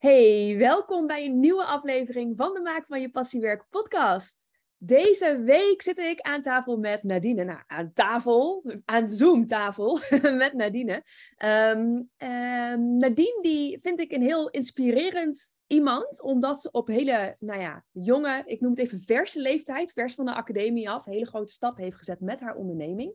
[0.00, 4.36] Hey, welkom bij een nieuwe aflevering van de Maak van je Passiewerk podcast.
[4.76, 7.44] Deze week zit ik aan tafel met Nadine.
[7.44, 9.98] Nou, aan tafel, aan Zoom-tafel
[10.42, 11.04] met Nadine.
[11.44, 12.10] Um,
[12.98, 18.42] Nadine, die vind ik een heel inspirerend iemand, omdat ze op hele, nou ja, jonge,
[18.46, 21.96] ik noem het even verse leeftijd, vers van de academie af, hele grote stap heeft
[21.96, 23.14] gezet met haar onderneming.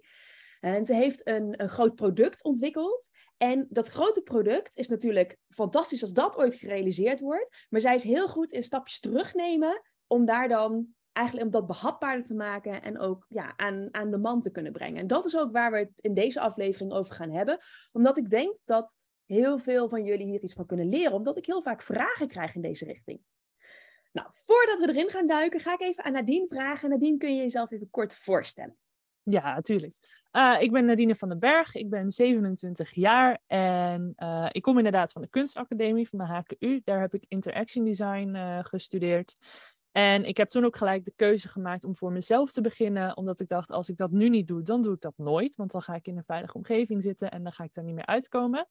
[0.60, 3.10] En ze heeft een, een groot product ontwikkeld.
[3.38, 7.66] En dat grote product is natuurlijk fantastisch als dat ooit gerealiseerd wordt.
[7.70, 12.26] Maar zij is heel goed in stapjes terugnemen om daar dan eigenlijk om dat behapbaarder
[12.26, 15.00] te maken en ook ja, aan, aan de man te kunnen brengen.
[15.00, 17.60] En dat is ook waar we het in deze aflevering over gaan hebben.
[17.92, 21.46] Omdat ik denk dat heel veel van jullie hier iets van kunnen leren, omdat ik
[21.46, 23.22] heel vaak vragen krijg in deze richting.
[24.12, 26.90] Nou, voordat we erin gaan duiken, ga ik even aan Nadine vragen.
[26.90, 28.78] Nadine, kun je jezelf even kort voorstellen?
[29.30, 29.94] Ja, natuurlijk.
[30.32, 34.78] Uh, ik ben Nadine van den Berg, ik ben 27 jaar en uh, ik kom
[34.78, 36.82] inderdaad van de kunstacademie van de HKU.
[36.84, 39.38] Daar heb ik interaction design uh, gestudeerd.
[39.92, 43.40] En ik heb toen ook gelijk de keuze gemaakt om voor mezelf te beginnen, omdat
[43.40, 45.82] ik dacht, als ik dat nu niet doe, dan doe ik dat nooit, want dan
[45.82, 48.68] ga ik in een veilige omgeving zitten en dan ga ik daar niet meer uitkomen.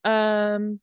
[0.00, 0.80] Um,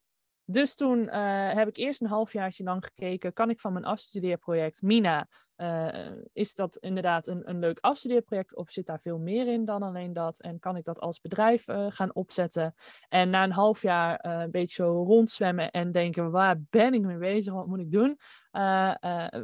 [0.52, 4.82] dus toen uh, heb ik eerst een halfjaartje lang gekeken, kan ik van mijn afstudeerproject
[4.82, 9.66] Mina, uh, is dat inderdaad een, een leuk afstudeerproject of zit daar veel meer in
[9.66, 10.40] dan alleen dat?
[10.40, 12.76] En kan ik dat als bedrijf uh, gaan opzetten?
[13.10, 17.18] En na een half jaar een beetje zo rondzwemmen en denken, waar ben ik mee
[17.18, 17.54] bezig?
[17.54, 18.20] Wat moet ik doen?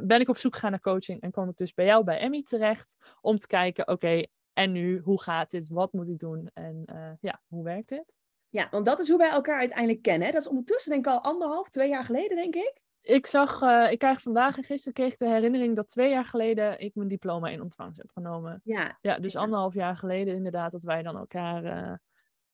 [0.06, 2.42] ben ik op zoek gegaan naar coaching en kwam ik dus bij jou, bij Emmy
[2.42, 5.68] terecht, om te kijken, oké, en nu, hoe gaat dit?
[5.68, 6.50] Wat moet ik doen?
[6.54, 6.84] En
[7.20, 8.25] ja, hoe werkt dit?
[8.56, 10.32] Ja, want dat is hoe wij elkaar uiteindelijk kennen.
[10.32, 12.80] Dat is ondertussen denk ik al anderhalf, twee jaar geleden, denk ik.
[13.00, 16.24] Ik zag, uh, ik krijg vandaag en gisteren kreeg ik de herinnering dat twee jaar
[16.24, 18.60] geleden ik mijn diploma in ontvangst heb genomen.
[18.64, 18.98] Ja.
[19.00, 21.94] Ja, dus anderhalf jaar geleden inderdaad dat wij dan elkaar, uh,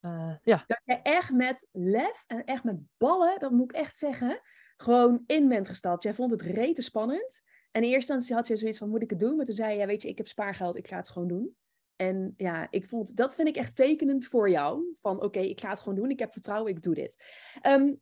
[0.01, 0.63] uh, ja.
[0.67, 4.41] Dat je echt met lef en echt met ballen, dat moet ik echt zeggen,
[4.77, 6.03] gewoon in bent gestapt.
[6.03, 7.41] Jij vond het rete spannend.
[7.71, 9.35] En in eerste instantie had je zoiets van, moet ik het doen?
[9.35, 11.55] Maar toen zei je, ja weet je, ik heb spaargeld, ik ga het gewoon doen.
[11.95, 14.95] En ja, ik vond, dat vind ik echt tekenend voor jou.
[15.01, 16.09] Van oké, ik ga het gewoon doen.
[16.09, 17.23] Ik heb vertrouwen, ik doe dit.
[17.67, 17.99] Um,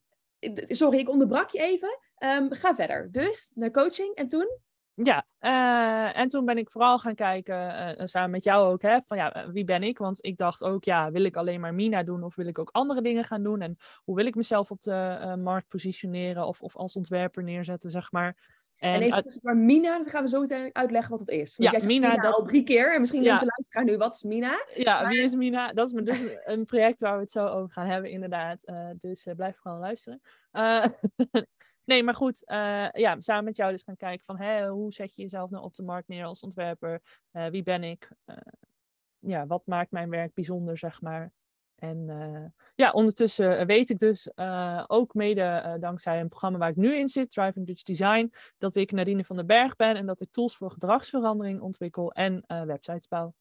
[0.65, 1.99] sorry, ik onderbrak je even.
[2.23, 3.11] Um, ga verder.
[3.11, 4.59] Dus naar coaching en toen?
[4.93, 7.55] Ja, uh, en toen ben ik vooral gaan kijken,
[7.99, 9.97] uh, samen met jou ook, hè, van ja, wie ben ik?
[9.97, 12.69] Want ik dacht ook, ja, wil ik alleen maar Mina doen of wil ik ook
[12.71, 13.61] andere dingen gaan doen?
[13.61, 18.11] En hoe wil ik mezelf op de markt positioneren of, of als ontwerper neerzetten, zeg
[18.11, 18.60] maar.
[18.81, 19.39] En, en even, uit...
[19.43, 21.57] maar Mina, dan gaan we zo meteen uitleggen wat het is.
[21.57, 22.33] Want ja, jij Mina, Mina dat...
[22.33, 22.93] al drie keer.
[22.93, 23.27] En misschien ja.
[23.27, 24.65] denkt de luisteraar nu, wat is Mina?
[24.75, 25.73] Ja, wie is Mina?
[25.73, 28.69] Dat is dus een project waar we het zo over gaan hebben, inderdaad.
[28.69, 30.21] Uh, dus uh, blijf vooral luisteren.
[30.51, 30.85] Uh,
[31.91, 32.43] nee, maar goed.
[32.91, 35.75] ja, samen met jou dus gaan kijken van, hè, hoe zet je jezelf nou op
[35.75, 37.01] de markt neer als ontwerper?
[37.31, 38.09] wie ben ik?
[39.19, 41.31] ja, wat maakt mijn werk bijzonder, zeg maar?
[41.81, 46.75] En uh, ja, ondertussen weet ik dus uh, ook mede dankzij een programma waar ik
[46.75, 50.21] nu in zit, Driving Dutch Design, dat ik Nadine van den Berg ben en dat
[50.21, 53.33] ik tools voor gedragsverandering ontwikkel en websites bouw.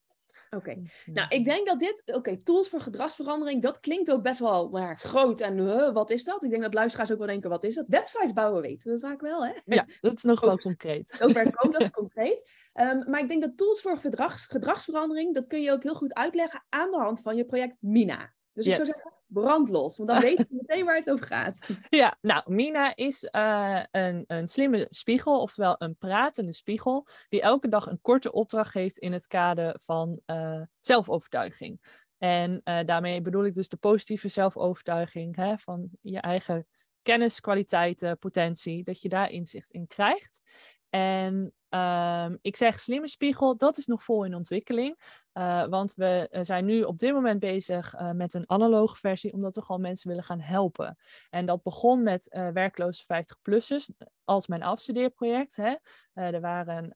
[0.57, 0.91] Oké, okay.
[1.05, 4.69] nou ik denk dat dit, oké, okay, tools voor gedragsverandering, dat klinkt ook best wel
[4.69, 6.45] maar, groot en wat is dat?
[6.45, 7.85] Ik denk dat luisteraars ook wel denken, wat is dat?
[7.89, 9.53] Websites bouwen weten we vaak wel, hè?
[9.65, 11.17] Ja, dat is nog wel concreet.
[11.21, 12.51] Ook waar komen, dat is concreet.
[12.75, 16.15] Um, maar ik denk dat tools voor gedrags, gedragsverandering, dat kun je ook heel goed
[16.15, 18.33] uitleggen aan de hand van je project Mina.
[18.65, 21.69] Dus ik zou zeggen, brandlos, want dan weet je meteen waar het over gaat.
[21.89, 27.69] Ja, nou, Mina is uh, een, een slimme spiegel, oftewel een pratende spiegel, die elke
[27.69, 31.81] dag een korte opdracht geeft in het kader van uh, zelfovertuiging.
[32.19, 36.67] En uh, daarmee bedoel ik dus de positieve zelfovertuiging hè, van je eigen
[37.03, 40.43] kennis, kwaliteiten, potentie, dat je daar inzicht in krijgt.
[40.91, 44.97] En um, ik zeg slimme spiegel, dat is nog vol in ontwikkeling.
[45.35, 49.33] Uh, want we eh, zijn nu op dit moment bezig uh, met een analoge versie,
[49.33, 50.97] omdat we gewoon mensen willen gaan helpen.
[51.31, 55.57] En dat begon met uh, werkloze 50-plussers als mijn afstudeerproject.
[55.57, 55.75] Hè.
[56.13, 56.95] er waren,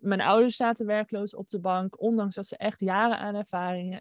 [0.00, 4.00] mijn ouders zaten werkloos op de bank, ondanks dat ze echt jaren aan ervaring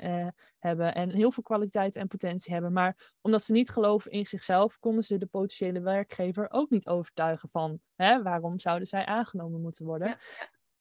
[0.59, 2.74] hebben en heel veel kwaliteit en potentie hebben.
[2.74, 7.50] Maar omdat ze niet geloven in zichzelf, konden ze de potentiële werkgever ook niet overtuigen
[7.50, 9.89] van hè, waarom zouden zij aangenomen moeten worden.
[9.97, 10.18] Ja.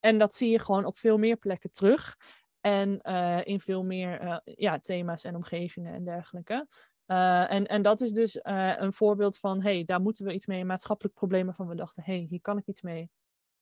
[0.00, 2.16] En dat zie je gewoon op veel meer plekken terug.
[2.60, 6.66] En uh, in veel meer uh, ja, thema's en omgevingen en dergelijke.
[7.06, 10.64] Uh, en, en dat is dus een voorbeeld van, hey, daar moeten we iets mee,
[10.64, 13.10] maatschappelijk probleem waarvan we dachten, hey, hier kan ik iets mee.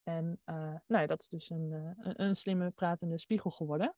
[0.03, 3.95] En nou ja, dat is dus een, een, een, slimme pratende spiegel geworden.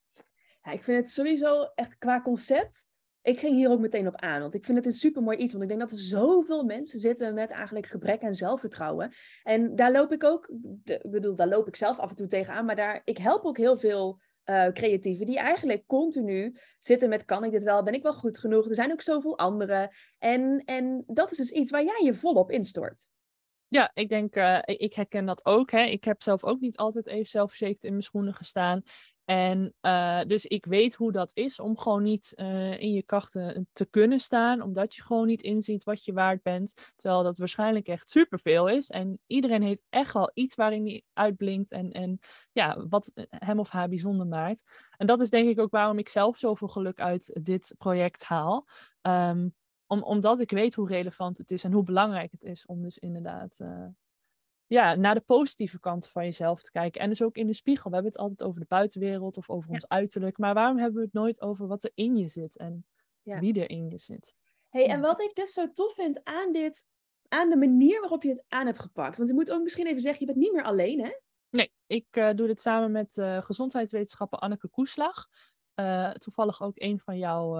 [0.63, 2.87] Ja, ik vind het sowieso echt qua concept,
[3.23, 5.53] ik ging hier ook meteen op aan, want ik vind het een super mooi iets,
[5.53, 9.13] want ik denk dat er zoveel mensen zitten met eigenlijk gebrek aan zelfvertrouwen.
[9.43, 10.51] En daar loop ik ook,
[10.85, 13.57] ik bedoel, daar loop ik zelf af en toe tegenaan, maar daar, ik help ook
[13.57, 18.03] heel veel uh, creatieven die eigenlijk continu zitten met kan ik dit wel, ben ik
[18.03, 18.69] wel goed genoeg?
[18.69, 19.91] Er zijn ook zoveel anderen.
[20.19, 23.07] En, en dat is dus iets waar jij je volop instort.
[23.69, 25.71] Ja, ik denk, uh, ik herken dat ook.
[25.71, 25.83] Hè.
[25.83, 28.83] Ik heb zelf ook niet altijd even zelfverzekerd in mijn schoenen gestaan.
[29.29, 33.69] En uh, dus ik weet hoe dat is om gewoon niet uh, in je krachten
[33.73, 36.93] te kunnen staan, omdat je gewoon niet inziet wat je waard bent.
[36.97, 38.91] Terwijl dat waarschijnlijk echt superveel is.
[38.91, 42.19] En iedereen heeft echt wel iets waarin hij uitblinkt en, en
[42.53, 44.65] ja, wat hem of haar bijzonder maakt.
[44.97, 48.67] En dat is denk ik ook waarom ik zelf zoveel geluk uit dit project haal.
[49.03, 49.55] Um,
[49.87, 52.99] om, omdat ik weet hoe relevant het is en hoe belangrijk het is om dus
[52.99, 53.61] inderdaad
[54.69, 57.01] ja, naar de positieve kant van jezelf te kijken.
[57.01, 57.91] En dus ook in de spiegel.
[57.91, 60.39] We hebben het altijd over de buitenwereld of over ons uiterlijk.
[60.39, 62.87] Maar waarom hebben we het nooit over wat er in je zit en
[63.23, 63.39] ja.
[63.39, 64.37] wie er in je zit?
[64.69, 66.85] hey, en wat ik dus zo tof vind aan dit,
[67.29, 69.17] aan de manier waarop je het aan hebt gepakt.
[69.17, 71.11] Want je moet ook misschien even zeggen, je bent niet meer alleen, hè?
[71.51, 75.29] Nee, ik uh, doe dit samen met uh, gezondheidswetenschapper Anneke Koeslag.
[75.75, 77.57] Uh, toevallig ook een van jouw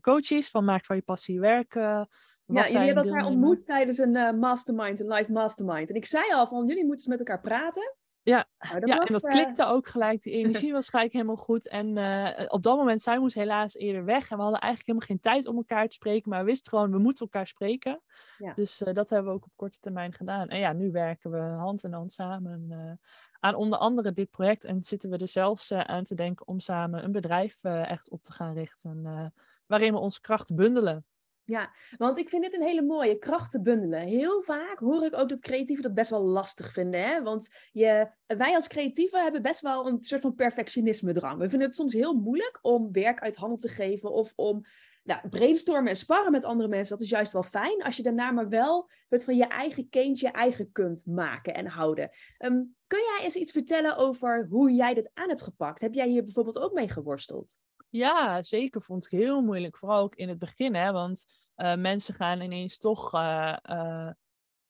[0.00, 2.08] coaches van Maak van je passie werken
[2.46, 5.90] ja, jullie hebben elkaar ontmoet tijdens een uh, mastermind, een live mastermind.
[5.90, 7.94] En ik zei al van, jullie moeten eens met elkaar praten.
[8.24, 9.30] Ja, nou, dat ja was, en dat uh...
[9.30, 10.22] klikte ook gelijk.
[10.22, 11.68] De energie was gelijk helemaal goed.
[11.68, 14.30] En uh, op dat moment, zij moest helaas eerder weg.
[14.30, 16.30] En we hadden eigenlijk helemaal geen tijd om elkaar te spreken.
[16.30, 18.02] Maar we wisten gewoon, we moeten elkaar spreken.
[18.38, 18.52] Ja.
[18.54, 20.48] Dus dat hebben we ook op korte termijn gedaan.
[20.48, 22.98] En ja, nu werken we hand in hand samen
[23.40, 24.64] aan onder andere dit project.
[24.64, 28.32] En zitten we er zelfs aan te denken om samen een bedrijf echt op te
[28.32, 29.32] gaan richten.
[29.66, 31.04] waarin we onze krachten bundelen.
[31.46, 34.00] Ja, want ik vind dit een hele mooie krachten bundelen.
[34.00, 37.02] Heel vaak hoor ik ook dat creatieven dat best wel lastig vinden.
[37.02, 37.22] Hè?
[37.22, 41.38] Want je, wij als creatieven hebben best wel een soort van perfectionisme drang.
[41.38, 44.64] We vinden het soms heel moeilijk om werk uit handen te geven of om
[45.02, 46.96] nou, brainstormen en sparren met andere mensen.
[46.96, 50.28] Dat is juist wel fijn als je daarna maar wel het van je eigen kindje
[50.28, 52.10] eigen kunt maken en houden.
[52.38, 55.80] Um, kun jij eens iets vertellen over hoe jij dit aan hebt gepakt?
[55.80, 57.56] Heb jij hier bijvoorbeeld ook mee geworsteld?
[57.94, 58.80] Ja, zeker.
[58.80, 59.76] Vond ik heel moeilijk.
[59.76, 60.92] Vooral ook in het begin, hè.
[60.92, 61.26] Want
[61.56, 64.10] uh, mensen gaan ineens toch uh, uh,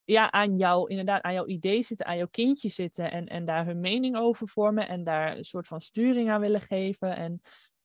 [0.05, 3.11] ja, aan jou, inderdaad, aan jouw idee zitten, aan jouw kindje zitten.
[3.11, 4.89] En, en daar hun mening over vormen.
[4.89, 7.17] En daar een soort van sturing aan willen geven.
[7.17, 7.43] En,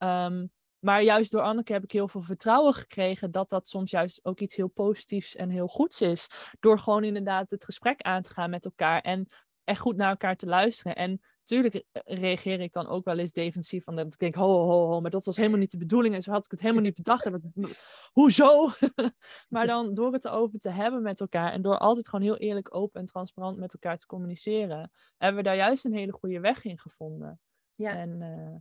[0.10, 4.26] um, maar juist door Anneke heb ik heel veel vertrouwen gekregen dat dat soms juist
[4.26, 6.30] ook iets heel positiefs en heel goeds is.
[6.60, 9.02] Door gewoon inderdaad het gesprek aan te gaan met elkaar.
[9.02, 9.26] En
[9.64, 10.96] echt goed naar elkaar te luisteren.
[10.96, 13.84] En Tuurlijk reageer ik dan ook wel eens defensief.
[13.84, 16.16] Van dat ik denk, ho, ho, ho, maar dat was helemaal niet de bedoeling.
[16.16, 17.25] En zo had ik het helemaal niet bedacht.
[17.25, 17.54] En
[18.12, 18.69] hoezo?
[19.50, 21.51] maar dan door het erover te hebben met elkaar.
[21.51, 24.92] En door altijd gewoon heel eerlijk, open en transparant met elkaar te communiceren.
[25.18, 27.40] Hebben we daar juist een hele goede weg in gevonden.
[27.75, 27.95] Ja.
[27.95, 28.56] En, uh,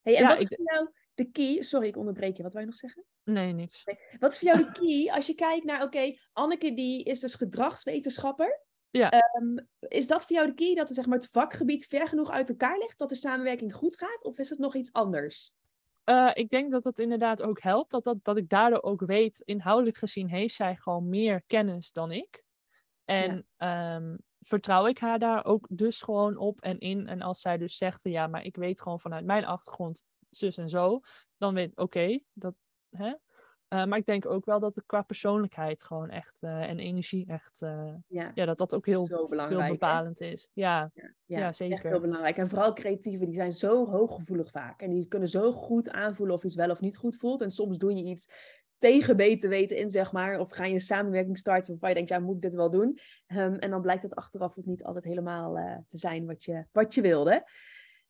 [0.00, 1.62] hey, en ja, wat is voor jou de key?
[1.62, 2.42] Sorry, ik onderbreek je.
[2.42, 3.04] Wat wil je nog zeggen?
[3.24, 3.84] Nee, niks.
[4.18, 7.34] Wat is voor jou de key als je kijkt naar, oké, Anneke die is dus
[7.34, 8.68] gedragswetenschapper.
[8.90, 9.12] Ja.
[9.40, 12.30] Um, is dat voor jou de key, dat er, zeg maar, het vakgebied ver genoeg
[12.30, 14.24] uit elkaar ligt, dat de samenwerking goed gaat?
[14.24, 15.52] Of is het nog iets anders?
[16.04, 17.90] Uh, ik denk dat dat inderdaad ook helpt.
[17.90, 22.12] Dat, dat, dat ik daardoor ook weet, inhoudelijk gezien heeft zij gewoon meer kennis dan
[22.12, 22.42] ik.
[23.04, 23.96] En ja.
[23.96, 27.06] um, vertrouw ik haar daar ook dus gewoon op en in.
[27.06, 30.56] En als zij dus zegt van ja, maar ik weet gewoon vanuit mijn achtergrond zus
[30.56, 31.00] en zo,
[31.36, 32.54] dan weet ik oké, okay, dat
[32.90, 33.14] hè,
[33.74, 37.26] uh, maar ik denk ook wel dat het qua persoonlijkheid gewoon echt uh, en energie
[37.26, 38.30] echt, uh, ja.
[38.34, 38.44] ja.
[38.44, 40.50] dat dat ook heel, heel bepalend is.
[40.52, 41.74] Ja, ja, ja, ja zeker.
[41.74, 42.36] Echt heel belangrijk.
[42.36, 44.82] En vooral creatieven, die zijn zo hooggevoelig vaak.
[44.82, 47.40] En die kunnen zo goed aanvoelen of iets wel of niet goed voelt.
[47.40, 48.32] En soms doe je iets
[48.78, 50.38] tegen beter weten in, zeg maar.
[50.38, 52.98] Of ga je een samenwerking starten waarvan je denkt, ja, moet ik dit wel doen?
[53.26, 55.54] Um, en dan blijkt het achteraf ook niet altijd helemaal
[55.88, 57.44] te zijn wat je, wat je wilde.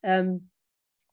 [0.01, 0.51] Um,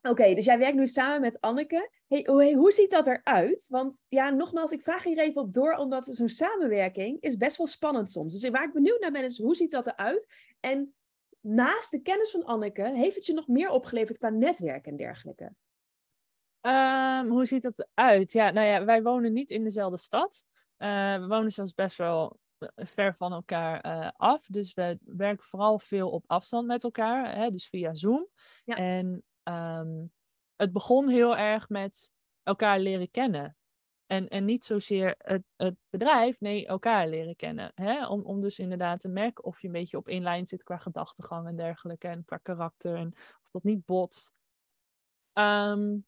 [0.09, 1.89] Oké, dus jij werkt nu samen met Anneke.
[2.07, 3.67] Hey, hoe, hoe ziet dat eruit?
[3.69, 7.67] Want ja, nogmaals, ik vraag hier even op door, omdat zo'n samenwerking is best wel
[7.67, 8.33] spannend soms.
[8.33, 10.27] Dus waar ik benieuwd naar ben, is hoe ziet dat eruit?
[10.59, 10.95] En
[11.39, 15.53] naast de kennis van Anneke, heeft het je nog meer opgeleverd qua netwerk en dergelijke?
[16.61, 18.31] Um, hoe ziet dat eruit?
[18.31, 20.45] Ja, nou ja, wij wonen niet in dezelfde stad.
[20.77, 22.39] Uh, we wonen zelfs best wel
[22.75, 24.45] ver van elkaar uh, af.
[24.45, 28.27] Dus we werken vooral veel op afstand met elkaar, hè, dus via Zoom.
[28.63, 28.75] Ja.
[28.75, 30.11] En um,
[30.55, 32.11] het begon heel erg met
[32.43, 33.57] elkaar leren kennen.
[34.05, 37.71] En, en niet zozeer het, het bedrijf, nee, elkaar leren kennen.
[37.75, 38.07] Hè?
[38.07, 40.77] Om, om dus inderdaad te merken of je een beetje op één lijn zit qua
[40.77, 42.07] gedachtegang en dergelijke.
[42.07, 43.13] En qua karakter en
[43.43, 44.31] of dat niet botst.
[45.33, 46.05] Um,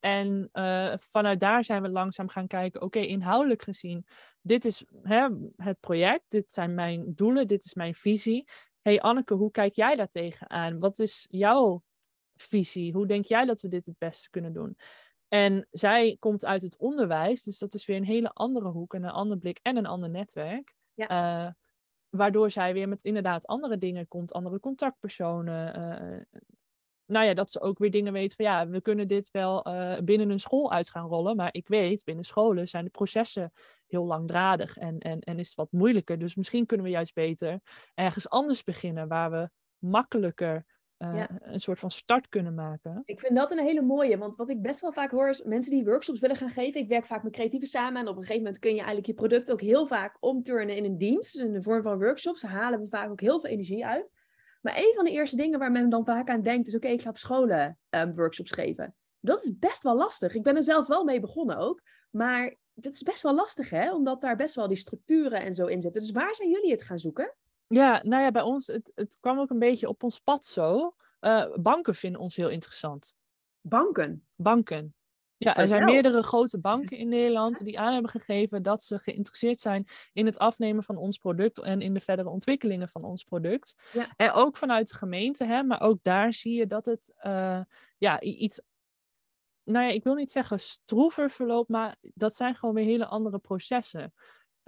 [0.00, 4.06] en uh, vanuit daar zijn we langzaam gaan kijken, oké, inhoudelijk gezien,
[4.40, 8.48] dit is hè, het project, dit zijn mijn doelen, dit is mijn visie.
[8.82, 10.78] hey Anneke, hoe kijk jij daar tegenaan?
[10.78, 11.82] Wat is jouw
[12.36, 12.92] visie?
[12.92, 14.76] Hoe denk jij dat we dit het beste kunnen doen?
[15.28, 19.02] En zij komt uit het onderwijs, dus dat is weer een hele andere hoek en
[19.02, 20.74] een ander blik en een ander netwerk.
[20.94, 21.44] Ja.
[21.46, 21.52] Uh,
[22.08, 26.40] waardoor zij weer met inderdaad andere dingen komt, andere contactpersonen, uh,
[27.06, 30.02] nou ja, dat ze ook weer dingen weten van ja, we kunnen dit wel eh,
[30.02, 31.36] binnen een school uit gaan rollen.
[31.36, 33.52] Maar ik weet, binnen scholen zijn de processen
[33.86, 36.18] heel langdradig en, en, en is het wat moeilijker.
[36.18, 37.60] Dus misschien kunnen we juist beter
[37.94, 40.64] ergens anders beginnen waar we makkelijker
[40.98, 43.02] uh, een soort van start kunnen maken.
[43.04, 45.72] Ik vind dat een hele mooie, want wat ik best wel vaak hoor is mensen
[45.72, 46.80] die workshops willen gaan geven.
[46.80, 49.14] Ik werk vaak met creatieven samen en op een gegeven moment kun je eigenlijk je
[49.14, 51.32] product ook heel vaak omturnen in een dienst.
[51.32, 54.10] Dus in de vorm van workshops halen we vaak ook heel veel energie uit.
[54.60, 57.02] Maar een van de eerste dingen waar men dan vaak aan denkt is: oké, ik
[57.02, 58.94] ga op scholen um, workshops geven.
[59.20, 60.34] Dat is best wel lastig.
[60.34, 61.82] Ik ben er zelf wel mee begonnen ook.
[62.10, 63.94] Maar dat is best wel lastig, hè?
[63.94, 66.00] Omdat daar best wel die structuren en zo in zitten.
[66.00, 67.34] Dus waar zijn jullie het gaan zoeken?
[67.66, 70.94] Ja, nou ja, bij ons, het, het kwam ook een beetje op ons pad zo.
[71.20, 73.16] Uh, banken vinden ons heel interessant.
[73.60, 74.26] Banken?
[74.34, 74.94] Banken.
[75.38, 79.60] Ja, er zijn meerdere grote banken in Nederland die aan hebben gegeven dat ze geïnteresseerd
[79.60, 83.76] zijn in het afnemen van ons product en in de verdere ontwikkelingen van ons product.
[83.92, 84.08] Ja.
[84.16, 87.60] En ook vanuit de gemeente, hè, maar ook daar zie je dat het uh,
[87.98, 88.60] ja, iets,
[89.62, 93.38] nou ja, ik wil niet zeggen stroever verloopt, maar dat zijn gewoon weer hele andere
[93.38, 94.12] processen.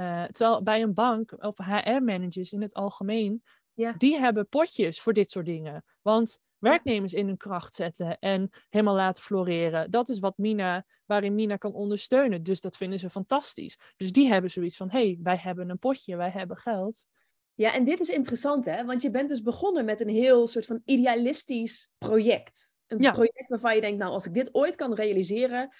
[0.01, 3.93] Uh, terwijl bij een bank of HR-managers in het algemeen, ja.
[3.93, 5.85] die hebben potjes voor dit soort dingen.
[6.03, 9.91] Want werknemers in hun kracht zetten en helemaal laten floreren.
[9.91, 12.43] Dat is wat Mina, waarin Mina kan ondersteunen.
[12.43, 13.79] Dus dat vinden ze fantastisch.
[13.97, 17.07] Dus die hebben zoiets van: hé, hey, wij hebben een potje, wij hebben geld.
[17.55, 18.85] Ja, en dit is interessant, hè?
[18.85, 22.79] Want je bent dus begonnen met een heel soort van idealistisch project.
[22.87, 25.75] Een project waarvan je denkt, nou, als ik dit ooit kan realiseren.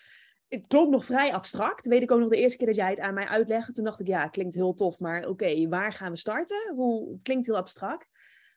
[0.49, 1.87] Het klonk nog vrij abstract.
[1.87, 3.73] Weet ik ook nog de eerste keer dat jij het aan mij uitlegde.
[3.73, 6.73] Toen dacht ik, ja, klinkt heel tof, maar oké, waar gaan we starten?
[6.75, 8.09] Hoe klinkt heel abstract.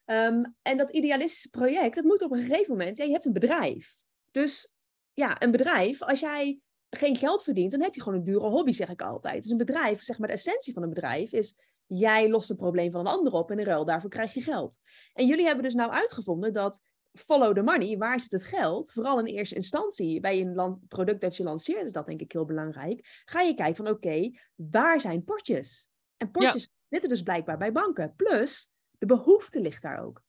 [0.05, 3.33] Ehm, en dat idealistische project, dat moet op een gegeven moment, ja, je hebt een
[3.33, 3.95] bedrijf.
[4.31, 4.71] Dus
[5.13, 8.71] ja, een bedrijf, als jij geen geld verdient, dan heb je gewoon een dure hobby,
[8.71, 9.41] zeg ik altijd.
[9.41, 11.55] Dus een bedrijf, zeg maar de essentie van een bedrijf is,
[11.85, 14.77] jij lost een probleem van een ander op en in ruil daarvoor krijg je geld.
[15.13, 16.81] En jullie hebben dus nou uitgevonden dat
[17.13, 18.91] follow the money, waar zit het geld?
[18.91, 22.45] Vooral in eerste instantie, bij een product dat je lanceert, is dat denk ik heel
[22.45, 23.21] belangrijk.
[23.25, 25.89] Ga je kijken van oké, waar zijn potjes?
[26.17, 28.13] En potjes zitten dus blijkbaar bij banken.
[28.15, 30.21] Plus, de behoefte ligt daar ook.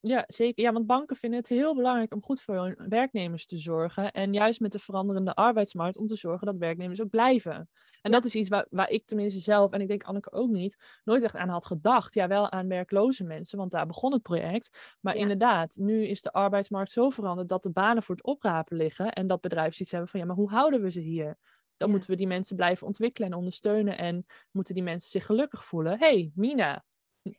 [0.00, 0.64] Ja, zeker.
[0.64, 4.12] Ja, want banken vinden het heel belangrijk om goed voor hun werknemers te zorgen.
[4.12, 7.68] En juist met de veranderende arbeidsmarkt om te zorgen dat werknemers ook blijven.
[8.02, 11.00] En dat is iets waar, waar ik tenminste zelf, en ik denk Anneke ook niet,
[11.04, 12.14] nooit echt aan had gedacht.
[12.14, 14.96] Ja, wel aan werkloze mensen, want daar begon het project.
[15.00, 19.12] Maar inderdaad, nu is de arbeidsmarkt zo veranderd dat de banen voor het oprapen liggen.
[19.12, 21.38] En dat bedrijven zoiets hebben van, ja, maar hoe houden we ze hier?
[21.76, 23.98] Dan moeten we die mensen blijven ontwikkelen en ondersteunen.
[23.98, 25.98] En moeten die mensen zich gelukkig voelen.
[25.98, 26.84] hey, Mina,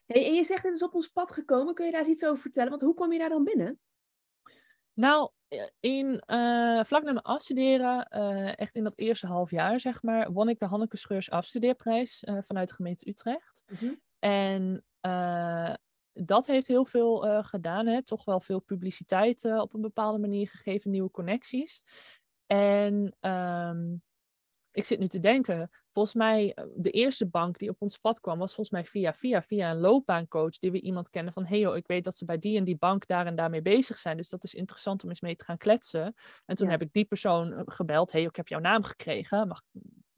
[0.05, 1.73] Hey, en je zegt het is op ons pad gekomen.
[1.73, 2.69] Kun je daar eens iets over vertellen?
[2.69, 3.79] Want hoe kom je daar dan binnen?
[4.93, 5.31] Nou,
[5.79, 10.31] in, uh, vlak na mijn afstuderen, uh, echt in dat eerste half jaar, zeg maar,
[10.31, 13.63] won ik de Hanneke Scheurs afstudeerprijs uh, vanuit de gemeente Utrecht.
[13.67, 13.93] Mhm.
[14.19, 14.83] En
[16.13, 18.03] dat heeft heel veel gedaan, hè?
[18.03, 21.83] toch wel veel publiciteit op een bepaalde manier gegeven, nieuwe connecties.
[22.45, 24.01] En um,
[24.79, 28.19] ik zit nu te denken, volgens mij, eh, de eerste bank die op ons pad
[28.19, 31.59] kwam, was volgens mij via, via, via een loopbaancoach, die we iemand kennen van, hey
[31.59, 34.17] joh, ik weet dat ze bij die en die bank daar en daarmee bezig zijn,
[34.17, 36.15] dus dat is interessant om eens mee te gaan kletsen.
[36.45, 39.61] En toen heb ik die persoon eh, gebeld, hey, ik heb jouw naam gekregen, mag,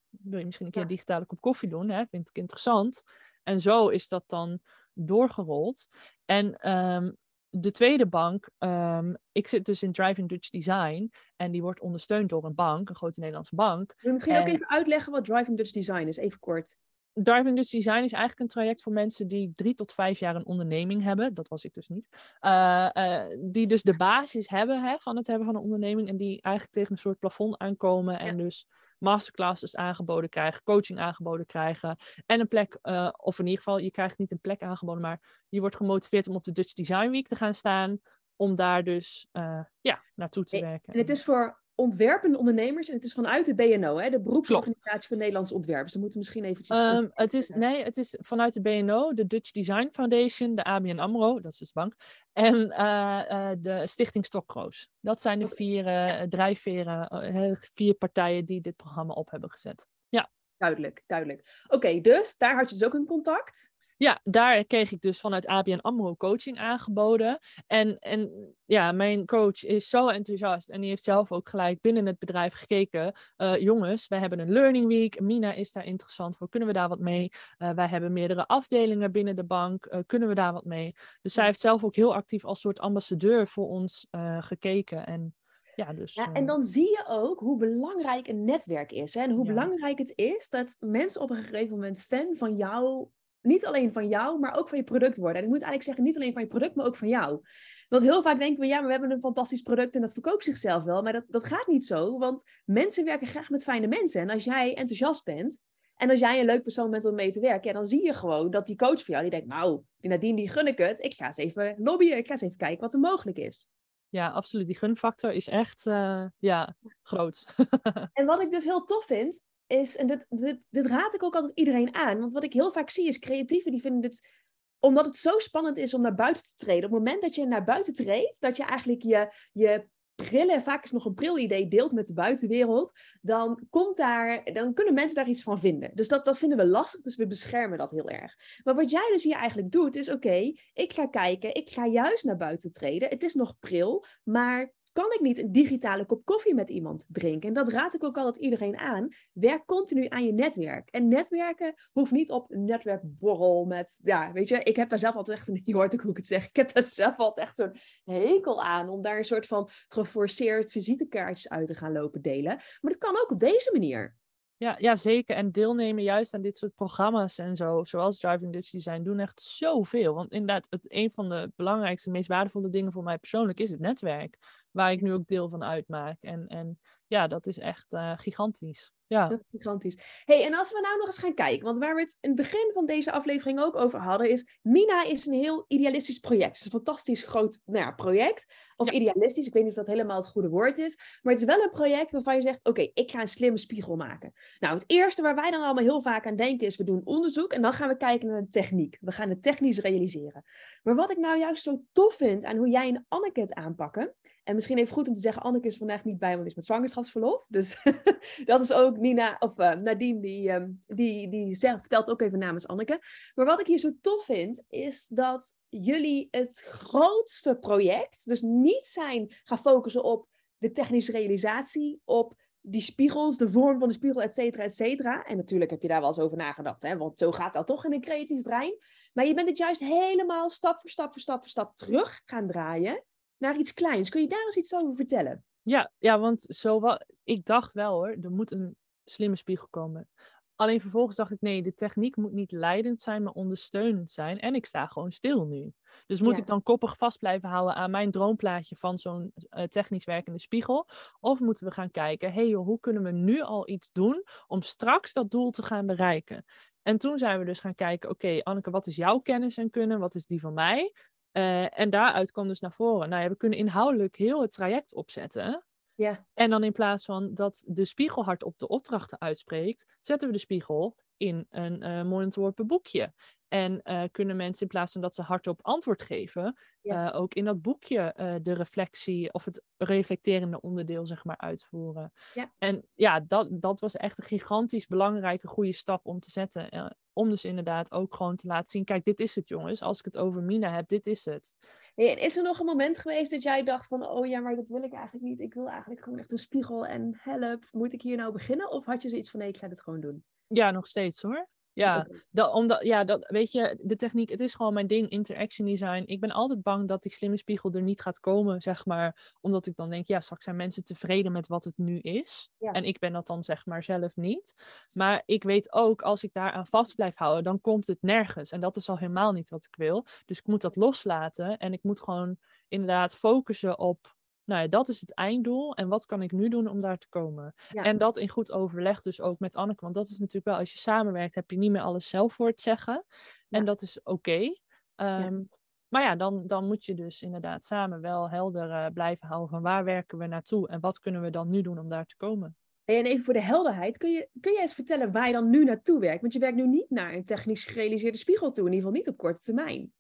[0.10, 2.04] wil je misschien een keer een digitale kop koffie doen, hè?
[2.10, 3.04] vind ik interessant.
[3.44, 4.60] En zo is dat dan
[4.94, 5.88] doorgerold.
[6.26, 7.18] En um,
[7.52, 12.30] de tweede bank, um, ik zit dus in Driving Dutch Design en die wordt ondersteund
[12.30, 13.94] door een bank, een grote Nederlandse bank.
[13.98, 16.76] Wil je misschien ook even uitleggen wat Driving Dutch Design is, even kort?
[17.14, 20.46] Driving Dutch Design is eigenlijk een traject voor mensen die drie tot vijf jaar een
[20.46, 21.34] onderneming hebben.
[21.34, 22.08] Dat was ik dus niet.
[22.42, 26.18] Uh, uh, die dus de basis hebben hè, van het hebben van een onderneming en
[26.18, 28.68] die eigenlijk tegen een soort plafond aankomen en dus
[29.02, 33.92] masterclasses aangeboden krijgen, coaching aangeboden krijgen en een plek, uh, of in ieder geval, je
[33.92, 37.28] krijgt niet een plek aangeboden, maar je wordt gemotiveerd om op de Dutch Design Week
[37.28, 38.00] te gaan staan,
[38.36, 40.94] om daar dus uh, ja, naartoe te werken.
[40.94, 45.08] En het is voor ontwerpende ondernemers en het is vanuit de BNO, hè, de beroepsorganisatie
[45.08, 45.92] van Nederlandse ontwerpers.
[45.92, 46.78] Dan moeten we misschien eventjes...
[46.78, 51.00] Um, het is, nee, het is vanuit de BNO, de Dutch Design Foundation, de ABN
[51.00, 51.96] AMRO, dat is dus bank,
[52.34, 54.90] en uh, uh, de Stichting Stokroos.
[55.00, 59.88] Dat zijn de vier uh, drijfveren, vier partijen die dit programma op hebben gezet.
[60.10, 60.32] Ja.
[60.58, 61.64] Duidelijk, duidelijk.
[61.68, 63.74] Oké, dus daar had je dus ook een contact.
[64.02, 67.40] Ja, daar kreeg ik dus vanuit ABN AMRO coaching aangeboden.
[67.68, 72.06] En, en ja, mijn coach is zo enthousiast en die heeft zelf ook gelijk binnen
[72.06, 73.14] het bedrijf gekeken.
[73.38, 75.20] Uh, jongens, wij hebben een learning week.
[75.20, 76.50] Mina is daar interessant voor.
[76.50, 77.32] Kunnen we daar wat mee?
[77.58, 79.86] Uh, wij hebben meerdere afdelingen binnen de bank.
[79.86, 80.92] Uh, kunnen we daar wat mee?
[81.22, 84.08] Dus zij heeft zelf ook heel actief als soort ambassadeur voor ons
[84.40, 85.06] gekeken.
[85.06, 85.36] En
[85.76, 89.14] ja, dus, ja, en dan zie je ook hoe belangrijk een netwerk is.
[89.14, 89.22] Hè?
[89.22, 93.10] En hoe belangrijk het is dat mensen op een gegeven moment fan van jou
[93.42, 95.38] niet alleen van jou, maar ook van je product worden.
[95.38, 97.42] En ik moet eigenlijk zeggen, niet alleen van je product, maar ook van jou.
[97.90, 100.44] Want heel vaak denken we, ja, maar we hebben een fantastisch product en dat verkoopt
[100.44, 101.02] zichzelf wel.
[101.02, 104.22] Maar dat, dat gaat niet zo, want mensen werken graag met fijne mensen.
[104.22, 105.60] En als jij enthousiast bent
[105.96, 108.14] en als jij een leuk persoon bent om mee te werken, ja, dan zie je
[108.14, 111.04] gewoon dat die coach voor jou, die denkt, nou, die Nadine, die gun ik het.
[111.04, 113.68] Ik ga eens even lobbyen, ik ga eens even kijken wat er mogelijk is.
[114.10, 114.68] Ja, absoluut.
[114.68, 117.56] Die gunfactor is echt, uh, ja, groot.
[118.14, 121.36] en wat ik dus heel tof vind, is, en dit, dit, dit raad ik ook
[121.36, 124.40] altijd iedereen aan, want wat ik heel vaak zie is creatieven die vinden dit
[124.80, 126.86] omdat het zo spannend is om naar buiten te treden.
[126.86, 130.84] Op het moment dat je naar buiten treedt, dat je eigenlijk je, je brillen, vaak
[130.84, 135.28] is nog een brilidee, deelt met de buitenwereld, dan, komt daar, dan kunnen mensen daar
[135.28, 135.92] iets van vinden.
[135.94, 138.36] Dus dat, dat vinden we lastig, dus we beschermen dat heel erg.
[138.64, 142.24] Maar wat jij dus hier eigenlijk doet, is oké, ik ga kijken, ik ga juist
[142.24, 143.10] naar buiten treden.
[143.10, 147.48] Het is nog pril, maar kan ik niet een digitale kop koffie met iemand drinken?
[147.48, 149.08] En dat raad ik ook altijd iedereen aan.
[149.32, 150.90] Werk continu aan je netwerk.
[150.90, 155.16] En netwerken hoeft niet op een netwerkborrel met, ja, weet je, ik heb daar zelf
[155.16, 157.76] altijd echt, een, hoort hoe ik het zeg, ik heb daar zelf altijd echt zo'n
[158.04, 162.56] hekel aan om daar een soort van geforceerd visitekaartjes uit te gaan lopen delen.
[162.82, 164.20] Maar dat kan ook op deze manier.
[164.62, 165.36] Ja, ja, zeker.
[165.36, 169.42] En deelnemen juist aan dit soort programma's en zo, zoals Driving Dutch Design, doen echt
[169.42, 170.14] zoveel.
[170.14, 173.80] Want inderdaad, het, een van de belangrijkste, meest waardevolle dingen voor mij persoonlijk is het
[173.80, 174.38] netwerk.
[174.72, 176.18] Waar ik nu ook deel van uitmaak.
[176.22, 178.92] En, en ja, dat is echt uh, gigantisch.
[179.12, 179.28] Ja.
[179.28, 179.98] Dat is gigantisch.
[180.26, 182.38] hey, en als we nou nog eens gaan kijken, want waar we het in het
[182.38, 186.48] begin van deze aflevering ook over hadden, is Mina is een heel idealistisch project.
[186.48, 188.46] Het is een fantastisch groot nou ja, project.
[188.76, 191.00] Of idealistisch, ik weet niet of dat helemaal het goede woord is.
[191.22, 193.96] Maar het is wel een project waarvan je zegt, oké, ik ga een slimme spiegel
[193.96, 194.34] maken.
[194.60, 197.54] Nou, het eerste waar wij dan allemaal heel vaak aan denken is, we doen onderzoek
[197.54, 198.98] en dan gaan we kijken naar de techniek.
[199.02, 200.44] We gaan het technisch realiseren.
[200.84, 204.16] Maar wat ik nou juist zo tof vind aan hoe jij en Anneke het aanpakken,
[204.44, 206.66] en misschien even goed om te zeggen, Anneke is vandaag niet bij, want is met
[206.66, 207.46] zwangerschapsverlof.
[207.48, 207.84] Dus
[208.46, 212.40] dat is ook Nina, of uh, Nadine, die, um, die, die zegt, vertelt ook even
[212.40, 213.02] namens Anneke.
[213.36, 218.88] Maar wat ik hier zo tof vind, is dat jullie het grootste project, dus niet
[218.88, 220.28] zijn gaan focussen op
[220.58, 225.24] de technische realisatie, op die spiegels, de vorm van de spiegel, et cetera, et cetera.
[225.24, 226.98] En natuurlijk heb je daar wel eens over nagedacht, hè?
[226.98, 228.78] want zo gaat dat toch in een creatief brein.
[229.14, 232.48] Maar je bent het juist helemaal stap voor stap voor stap voor stap terug gaan
[232.48, 233.04] draaien
[233.38, 234.10] naar iets kleins.
[234.10, 235.46] Kun je daar eens iets over vertellen?
[235.62, 238.76] Ja, ja want zo wat, ik dacht wel hoor, er moet een
[239.12, 240.10] slimme spiegel komen.
[240.56, 244.40] Alleen vervolgens dacht ik, nee, de techniek moet niet leidend zijn, maar ondersteunend zijn.
[244.40, 245.74] En ik sta gewoon stil nu.
[246.06, 250.06] Dus moet ik dan koppig vast blijven houden aan mijn droomplaatje van zo'n uh, technisch
[250.06, 250.90] werkende spiegel?
[251.20, 254.62] Of moeten we gaan kijken, hey joh, hoe kunnen we nu al iets doen om
[254.62, 256.46] straks dat doel te gaan bereiken?
[256.82, 260.00] En toen zijn we dus gaan kijken, oké, Anneke, wat is jouw kennis en kunnen?
[260.00, 260.94] Wat is die van mij?
[261.32, 263.10] Uh, en daaruit kwam dus naar voren.
[263.10, 265.66] Nou ja, we kunnen inhoudelijk heel het traject opzetten.
[266.02, 266.26] Ja.
[266.34, 270.40] En dan in plaats van dat de spiegel hardop de opdrachten uitspreekt, zetten we de
[270.40, 273.14] spiegel in een uh, mooi ontworpen boekje.
[273.52, 277.14] En uh, kunnen mensen in plaats van dat ze hardop antwoord geven, ja.
[277.14, 282.12] uh, ook in dat boekje uh, de reflectie of het reflecterende onderdeel zeg maar uitvoeren.
[282.34, 282.52] Ja.
[282.58, 286.96] En ja, dat, dat was echt een gigantisch belangrijke goede stap om te zetten.
[287.14, 289.82] om dus inderdaad ook gewoon te laten zien, kijk, dit is het jongens.
[289.82, 291.56] Als ik het over Mina heb, dit is het.
[291.96, 294.56] Hey, en is er nog een moment geweest dat jij dacht van, oh ja, maar
[294.56, 295.40] dat wil ik eigenlijk niet.
[295.40, 297.66] Ik wil eigenlijk gewoon echt een spiegel en help.
[297.72, 298.72] Moet ik hier nou beginnen?
[298.72, 300.24] Of had je zoiets van, nee, ik ga dit gewoon doen?
[300.48, 301.50] Ja, nog steeds hoor.
[301.74, 305.68] Ja, dat, omdat, ja dat, weet je, de techniek, het is gewoon mijn ding, interaction
[305.68, 306.04] design.
[306.06, 309.34] Ik ben altijd bang dat die slimme spiegel er niet gaat komen, zeg maar.
[309.42, 312.50] Omdat ik dan denk, ja, straks zijn mensen tevreden met wat het nu is.
[312.58, 312.72] Ja.
[312.72, 314.56] En ik ben dat dan, zeg maar, zelf niet.
[314.94, 318.52] Maar ik weet ook, als ik daaraan vast blijf houden, dan komt het nergens.
[318.52, 320.06] En dat is al helemaal niet wat ik wil.
[320.26, 324.16] Dus ik moet dat loslaten en ik moet gewoon inderdaad focussen op
[324.52, 325.76] nou ja, dat is het einddoel.
[325.76, 327.54] En wat kan ik nu doen om daar te komen?
[327.70, 327.84] Ja.
[327.84, 329.82] En dat in goed overleg dus ook met Anneke.
[329.82, 332.48] Want dat is natuurlijk wel, als je samenwerkt, heb je niet meer alles zelf voor
[332.48, 333.06] het zeggen.
[333.50, 334.56] En dat is oké.
[334.96, 335.42] Ehm,
[335.88, 339.62] Maar ja, dan, dan moet je dus inderdaad samen wel helder eh, blijven houden van
[339.62, 342.56] waar werken we naartoe en wat kunnen we dan nu doen om daar te komen.
[342.86, 345.64] En even voor de helderheid, kun je, kun jij eens vertellen waar je dan nu
[345.64, 346.22] naartoe werkt?
[346.22, 349.10] Want je werkt nu niet naar een technisch gerealiseerde spiegel toe, in ieder geval niet
[349.10, 349.94] op korte termijn.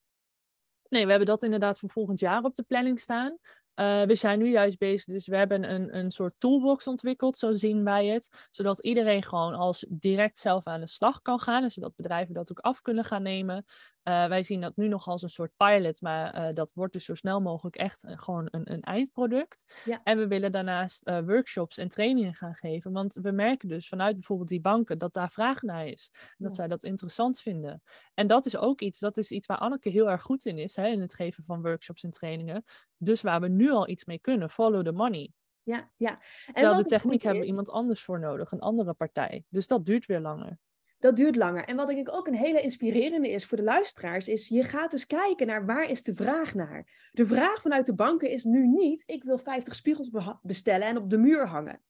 [0.90, 3.38] Nee, we hebben dat inderdaad voor volgend jaar op de planning staan.
[3.76, 7.54] Uh, we zijn nu juist bezig, dus we hebben een, een soort toolbox ontwikkeld, zo
[7.54, 8.48] zien wij het.
[8.52, 11.64] Zodat iedereen gewoon als direct zelf aan de slag kan gaan.
[11.64, 13.66] En zodat bedrijven dat ook af kunnen gaan nemen.
[14.04, 17.06] Uh, wij zien dat nu nog als een soort pilot, maar uh, dat wordt dus
[17.06, 19.82] zo snel mogelijk echt gewoon een, een eindproduct.
[19.86, 20.02] Ja.
[20.04, 22.92] En we willen daarnaast workshops en trainingen gaan geven.
[22.92, 26.10] Want we merken dus vanuit bijvoorbeeld die banken dat daar vraag naar is.
[26.14, 26.56] En dat Ja.
[26.56, 27.82] zij dat interessant vinden.
[28.14, 30.76] En dat is ook iets, dat is iets waar Anneke heel erg goed in is,
[30.76, 32.64] hè, in het geven van workshops en trainingen.
[32.98, 35.32] Dus waar we nu al iets mee kunnen, follow the money.
[35.64, 36.20] Ja, ja.
[36.48, 39.44] En Terwijl de techniek hebben we iemand anders voor nodig, een andere partij.
[39.50, 40.60] Dus dat duurt weer langer.
[41.02, 41.66] Dat duurt langer.
[41.66, 44.92] En wat denk ik ook een hele inspirerende is voor de luisteraars, is je gaat
[44.92, 47.10] dus kijken naar waar is de vraag naar.
[47.12, 50.10] De vraag vanuit de banken is nu niet, ik wil 50 spiegels
[50.42, 51.82] bestellen en op de muur hangen.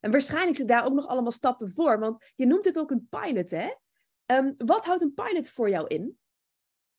[0.00, 3.06] En waarschijnlijk zit daar ook nog allemaal stappen voor, want je noemt dit ook een
[3.08, 3.74] pilot, hè?
[4.26, 6.18] Ehm, wat houdt een pilot voor jou in?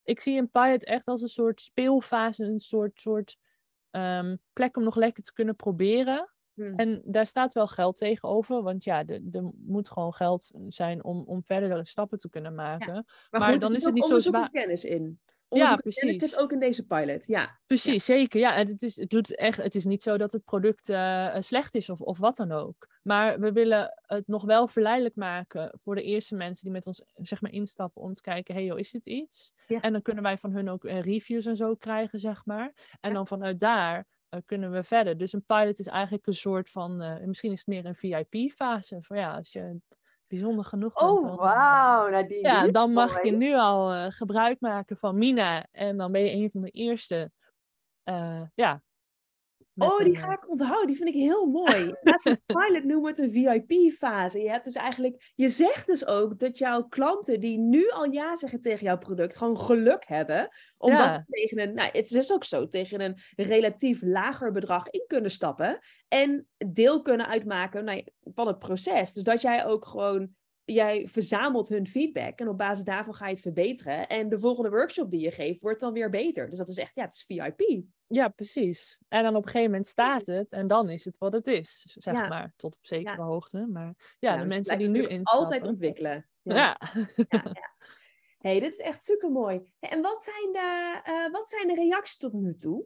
[0.03, 3.37] Ik zie een pilot echt als een soort speelfase, een soort, soort
[3.91, 6.34] um, plek om nog lekker te kunnen proberen.
[6.55, 6.75] Hmm.
[6.75, 11.43] En daar staat wel geld tegenover, want ja, er moet gewoon geld zijn om, om
[11.43, 13.05] verdere stappen te kunnen maken.
[13.29, 14.49] Maar, dan is het niet zo zwaar.
[14.49, 15.19] kennis in.
[15.49, 16.17] ja, precies.
[16.17, 17.59] dit ook in deze pilot, ja.
[17.67, 18.39] Precies, zeker.
[18.39, 21.75] Ja, het is, het, doet echt, het is niet zo dat het product uh, slecht
[21.75, 22.87] is of, of wat dan ook.
[23.03, 27.05] Maar we willen het nog wel verleidelijk maken voor de eerste mensen die met ons
[27.13, 29.53] zeg maar, instappen om te kijken, hey joh, is dit iets?
[29.67, 32.73] En dan kunnen wij van hun ook uh, reviews en zo krijgen, zeg maar.
[33.01, 34.05] En dan vanuit daar
[34.45, 35.17] kunnen we verder.
[35.17, 38.97] Dus een pilot is eigenlijk een soort van, uh, misschien is het meer een VIP-fase.
[39.01, 39.77] Van ja, als je
[40.27, 41.11] bijzonder genoeg bent.
[41.11, 42.47] Oh, wauw, Nadine.
[42.47, 45.65] Ja, dan mag je nu al gebruik maken van Mina.
[45.71, 47.31] En dan ben je een van de eerste
[48.55, 48.81] ja,
[49.75, 50.87] oh, die ga ik onthouden.
[50.87, 51.95] Die vind ik heel mooi.
[52.01, 54.39] Laat ze een pilot noemen het een VIP-fase.
[54.39, 58.35] Je hebt dus eigenlijk, je zegt dus ook dat jouw klanten die nu al ja
[58.35, 60.49] zeggen tegen jouw product, gewoon geluk hebben.
[60.77, 61.25] Omdat ja.
[61.29, 65.79] tegen een, nou, het is ook zo, tegen een relatief lager bedrag in kunnen stappen.
[66.07, 69.13] En deel kunnen uitmaken nou, van het proces.
[69.13, 70.35] Dus dat jij ook gewoon
[70.65, 74.07] jij verzamelt hun feedback en op basis daarvan ga je het verbeteren.
[74.07, 76.49] En de volgende workshop die je geeft, wordt dan weer beter.
[76.49, 77.83] Dus dat is echt, ja, het is VIP.
[78.07, 78.97] Ja, precies.
[79.07, 81.83] En dan op een gegeven moment staat het en dan is het wat het is,
[81.85, 83.67] zeg maar, tot op zekere hoogte.
[83.67, 85.43] Maar ja, de mensen die nu instappen...
[85.43, 86.29] Altijd ontwikkelen.
[86.41, 86.79] Ja.
[87.29, 87.55] ja.
[88.41, 89.73] hey, dit is echt super mooi.
[89.79, 92.85] En wat zijn, de, uh, wat zijn de reacties tot nu toe?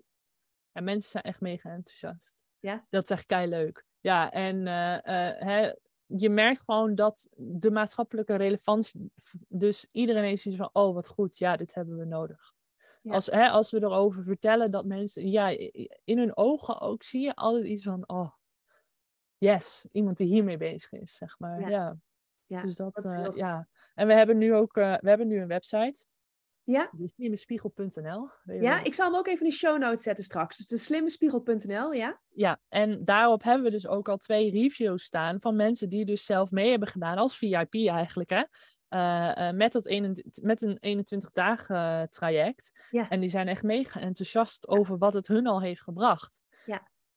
[0.71, 2.43] Ja, mensen zijn echt mega enthousiast.
[2.59, 2.85] Ja?
[2.89, 3.85] Dat is echt kei leuk.
[3.99, 5.71] Ja, en uh, uh, hè,
[6.15, 9.11] je merkt gewoon dat de maatschappelijke relevantie,
[9.47, 12.53] dus iedereen is van, oh wat goed, ja, dit hebben we nodig.
[13.03, 15.47] Als, hè, als we erover vertellen dat mensen, ja,
[16.03, 18.31] in hun ogen ook zie je altijd iets van, oh,
[19.37, 21.69] yes, iemand die hiermee bezig is, zeg maar.
[21.69, 21.97] Ja.
[22.45, 22.61] ja.
[22.61, 23.67] dus dat, uh, ja.
[23.95, 26.05] En we hebben nu ook, uh, we hebben nu een website.
[26.71, 26.91] Ja.
[27.15, 28.29] Slimmespiegel.nl.
[28.43, 30.57] Ja, ik zal hem ook even in de show notes zetten straks.
[30.57, 32.19] Dus de slimmespiegel.nl, ja?
[32.33, 36.25] Ja, en daarop hebben we dus ook al twee reviews staan van mensen die dus
[36.25, 38.43] zelf mee hebben gedaan als VIP eigenlijk, hè?
[38.89, 42.71] Uh, uh, met, dat een, met een 21 dagen uh, traject.
[42.89, 43.09] Ja.
[43.09, 46.41] En die zijn echt mega enthousiast over wat het hun al heeft gebracht.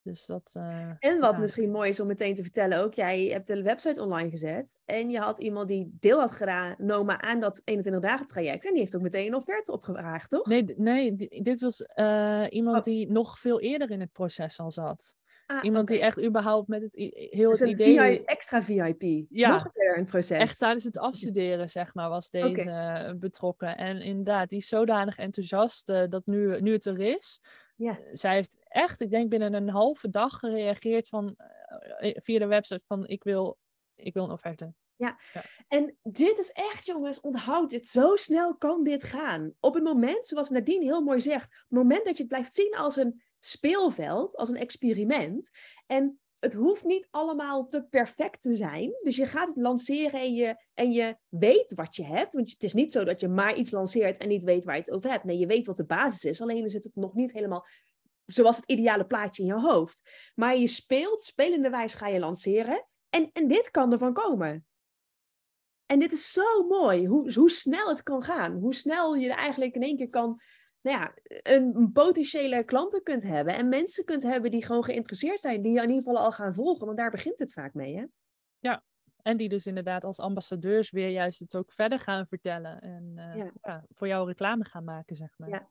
[0.02, 3.46] Dus dat, uh, en wat misschien mooi is om meteen te vertellen ook, jij hebt
[3.46, 8.02] de website online gezet en je had iemand die deel had genomen aan dat 21
[8.02, 10.46] dagen traject en die heeft ook meteen een offerte opgevraagd, toch?
[10.46, 12.82] Nee, nee dit was uh, iemand oh.
[12.82, 15.16] die nog veel eerder in het proces al zat.
[15.46, 16.94] Ah, iemand die echt überhaupt met het
[17.30, 18.24] heel dus het idee...
[18.24, 19.26] extra VIP.
[19.28, 19.50] Ja.
[19.50, 20.38] Nog een een proces.
[20.38, 23.18] Echt tijdens het afstuderen, zeg maar, was deze okay.
[23.18, 23.76] betrokken.
[23.76, 27.42] En inderdaad, die is zodanig enthousiast uh, dat nu, nu het er is,
[27.82, 27.98] ja.
[28.12, 31.36] Zij heeft echt, ik denk binnen een halve dag gereageerd van,
[32.00, 33.58] uh, via de website van ik wil,
[33.94, 34.74] ik wil een offerte.
[34.96, 35.18] Ja.
[35.32, 35.42] ja.
[35.68, 37.88] en dit is echt, jongens, onthoud dit.
[37.88, 39.54] Zo snel kan dit gaan.
[39.60, 42.54] Op het moment, zoals Nadine heel mooi zegt, op het moment dat je het blijft
[42.54, 45.50] zien als een speelveld, als een experiment.
[45.86, 48.94] En het hoeft niet allemaal te perfect te zijn.
[49.02, 52.34] Dus je gaat het lanceren en je, en je weet wat je hebt.
[52.34, 54.80] Want het is niet zo dat je maar iets lanceert en niet weet waar je
[54.80, 55.24] het over hebt.
[55.24, 56.40] Nee, je weet wat de basis is.
[56.40, 57.66] Alleen is het nog niet helemaal
[58.26, 60.10] zoals het ideale plaatje in je hoofd.
[60.34, 62.86] Maar je speelt, spelende wijs ga je lanceren.
[63.10, 64.66] En, en dit kan ervan komen.
[65.86, 68.52] En dit is zo mooi, hoe, hoe snel het kan gaan.
[68.52, 70.40] Hoe snel je er eigenlijk in één keer kan
[70.82, 75.62] nou ja, een, potentiële klanten kunt hebben en mensen kunt hebben die gewoon geïnteresseerd zijn,
[75.62, 78.04] die je in ieder geval al gaan volgen, want daar begint het vaak mee, hè?
[78.58, 78.82] Ja,
[79.22, 83.46] en die dus inderdaad als ambassadeurs weer juist het ook verder gaan vertellen en uh,
[83.62, 83.84] ja.
[83.92, 85.48] voor jou reclame gaan maken, zeg maar.
[85.48, 85.68] Ja.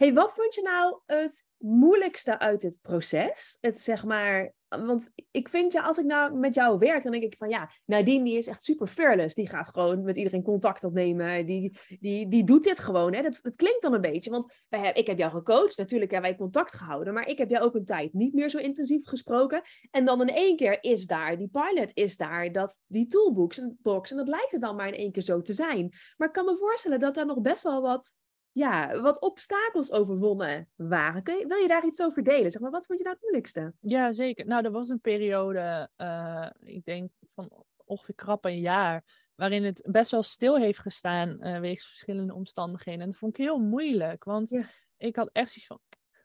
[0.00, 3.58] Hey, wat vond je nou het moeilijkste uit dit proces?
[3.60, 7.24] Het zeg maar, want ik vind ja, als ik nou met jou werk, dan denk
[7.24, 9.34] ik van ja, Nadine die is echt super fearless.
[9.34, 11.46] Die gaat gewoon met iedereen contact opnemen.
[11.46, 13.14] Die, die, die doet dit gewoon.
[13.14, 13.22] Hè?
[13.22, 15.78] Dat, klinkt dan een beetje, want wij heb, ik heb jou gecoacht.
[15.78, 18.58] Natuurlijk hebben wij contact gehouden, maar ik heb jou ook een tijd niet meer zo
[18.58, 19.62] intensief gesproken.
[19.90, 23.78] En dan in één keer is daar die pilot, is daar dat, die toolbox en
[23.82, 24.10] box.
[24.10, 25.92] En dat lijkt er dan maar in één keer zo te zijn.
[26.16, 28.14] Maar ik kan me voorstellen dat daar nog best wel wat
[28.52, 31.22] ja, wat obstakels overwonnen waren.
[31.22, 32.50] Kun je, wil je daar iets over delen?
[32.50, 33.72] Zeg maar, wat vond je nou het moeilijkste?
[33.80, 34.46] Ja, zeker.
[34.46, 39.86] Nou, er was een periode, uh, ik denk van ongeveer krap een jaar, waarin het
[39.90, 43.00] best wel stil heeft gestaan uh, wegens verschillende omstandigheden.
[43.00, 44.64] En dat vond ik heel moeilijk, want
[44.96, 45.80] ik had echt zoiets van,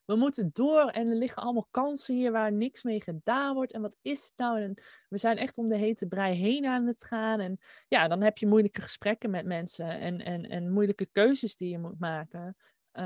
[0.06, 3.72] we moeten door en er liggen allemaal kansen hier waar niks mee gedaan wordt.
[3.72, 4.62] En wat is het nou?
[4.62, 4.74] En
[5.10, 7.39] we zijn echt om de hete brei heen aan het gaan.
[7.39, 11.70] En ja, dan heb je moeilijke gesprekken met mensen en, en, en moeilijke keuzes die
[11.70, 12.56] je moet maken.
[12.94, 13.04] Uh,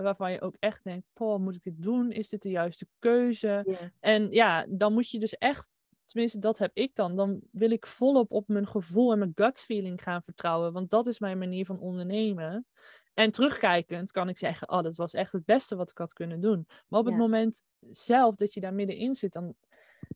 [0.00, 2.10] waarvan je ook echt denkt, poh, moet ik dit doen?
[2.10, 3.78] Is dit de juiste keuze?
[4.00, 5.68] En ja, dan moet je dus echt
[6.04, 9.60] tenminste dat heb ik dan, dan wil ik volop op mijn gevoel en mijn gut
[9.60, 10.72] feeling gaan vertrouwen.
[10.72, 12.66] Want dat is mijn manier van ondernemen.
[13.18, 16.40] En terugkijkend kan ik zeggen, oh, dat was echt het beste wat ik had kunnen
[16.40, 16.66] doen.
[16.88, 19.54] Maar op het moment zelf dat je daar middenin zit, dan,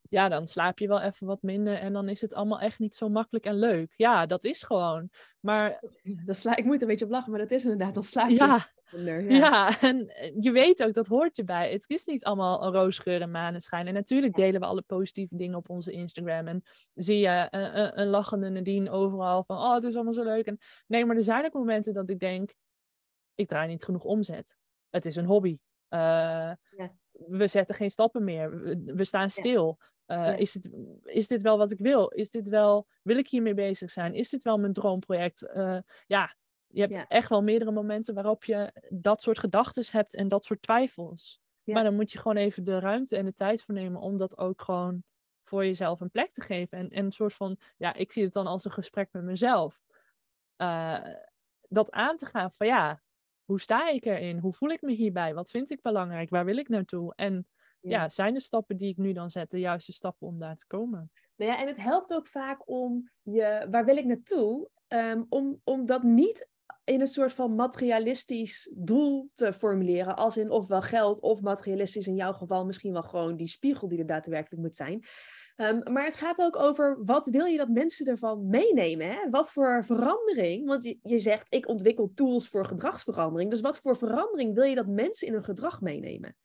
[0.08, 2.94] ja, dan slaap je wel even wat minder en dan is het allemaal echt niet
[2.94, 3.92] zo makkelijk en leuk.
[3.96, 5.10] Ja, dat is gewoon.
[5.40, 5.82] Maar
[6.26, 8.28] dan sla, ik moet er een beetje op lachen, maar dat is inderdaad, dan slaap
[8.28, 9.22] je ja, minder.
[9.22, 9.36] Ja.
[9.36, 11.72] ja, en eh, je weet ook, dat hoort erbij.
[11.72, 13.86] Het is niet allemaal een roosgeur en maneschijn.
[13.86, 16.46] En natuurlijk delen we alle positieve dingen op onze Instagram.
[16.46, 16.62] En
[16.94, 20.46] zie je een, een, een lachende Nadine overal van, oh, het is allemaal zo leuk.
[20.46, 22.54] En, nee, maar er zijn ook momenten dat ik denk,
[23.34, 24.58] ik draai niet genoeg omzet.
[24.90, 25.58] Het is een hobby.
[25.88, 25.98] Uh,
[26.70, 26.92] ja.
[27.12, 28.60] We zetten geen stappen meer.
[28.84, 29.78] We, staan stil.
[30.06, 30.70] Uh, is, het,
[31.02, 32.08] is dit wel wat ik wil?
[32.08, 34.14] Is dit wel, wil ik hiermee bezig zijn?
[34.14, 35.42] Is dit wel mijn droomproject?
[35.54, 40.28] Uh, ja, je hebt echt wel meerdere momenten waarop je dat soort gedachten hebt en
[40.28, 41.40] dat soort twijfels.
[41.64, 44.38] Maar dan moet je gewoon even de ruimte en de tijd voor nemen om dat
[44.38, 45.04] ook gewoon
[45.42, 46.78] voor jezelf een plek te geven.
[46.78, 49.84] En, en een soort van, ja, ik zie het dan als een gesprek met mezelf.
[51.68, 53.02] dat aan te gaan van ja,
[53.52, 54.38] hoe sta ik erin?
[54.38, 55.34] Hoe voel ik me hierbij?
[55.34, 56.30] Wat vind ik belangrijk?
[56.30, 57.12] Waar wil ik naartoe?
[57.14, 57.46] En
[57.80, 58.08] ja.
[58.08, 61.10] zijn de stappen die ik nu dan zet de juiste stappen om daar te komen?
[61.36, 64.68] Nou ja, en het helpt ook vaak om je, waar wil ik naartoe?
[64.88, 66.48] Um, om, om dat niet
[66.84, 70.16] in een soort van materialistisch doel te formuleren.
[70.16, 73.98] Als in ofwel geld of materialistisch in jouw geval misschien wel gewoon die spiegel die
[73.98, 75.04] er daadwerkelijk moet zijn.
[75.56, 79.06] Ehm, maar het gaat ook over wat wil je dat mensen ervan meenemen?
[79.06, 79.30] Hè?
[79.30, 80.66] Wat voor verandering?
[80.66, 83.50] Want je, je zegt, ik ontwikkel tools voor gedragsverandering.
[83.50, 86.36] Dus wat voor verandering wil je dat mensen in hun gedrag meenemen?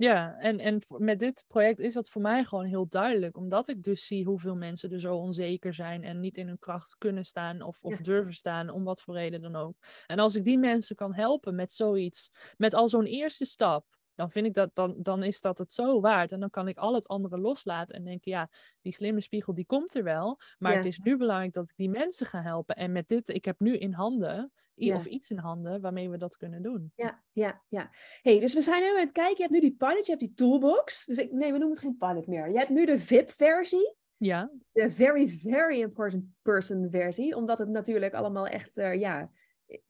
[0.00, 3.36] Ja, en, en met dit project is dat voor mij gewoon heel duidelijk.
[3.36, 6.96] Omdat ik dus zie hoeveel mensen er zo onzeker zijn en niet in hun kracht
[6.98, 9.76] kunnen staan of, of durven staan, om wat voor reden dan ook.
[10.06, 13.84] En als ik die mensen kan helpen met zoiets, met al zo'n eerste stap,
[14.20, 16.32] dan vind ik dat, dan, dan is dat het zo waard.
[16.32, 19.66] En dan kan ik al het andere loslaten en denken, ja, die slimme spiegel die
[19.66, 20.40] komt er wel.
[20.58, 22.76] Maar het is nu belangrijk dat ik die mensen ga helpen.
[22.76, 26.36] En met dit, ik heb nu in handen, of iets in handen, waarmee we dat
[26.36, 26.92] kunnen doen.
[26.96, 27.90] Ja, ja, ja.
[28.22, 29.36] hey, dus we zijn nu aan het kijken.
[29.36, 31.04] Je hebt nu die pilot, je hebt die toolbox.
[31.04, 32.50] Dus ik, nee, we noemen het geen pilot meer.
[32.50, 33.94] Je hebt nu de VIP-versie.
[34.16, 34.50] Ja.
[34.72, 37.36] De very, very important person versie.
[37.36, 39.30] Omdat het natuurlijk allemaal echt, uh, ja,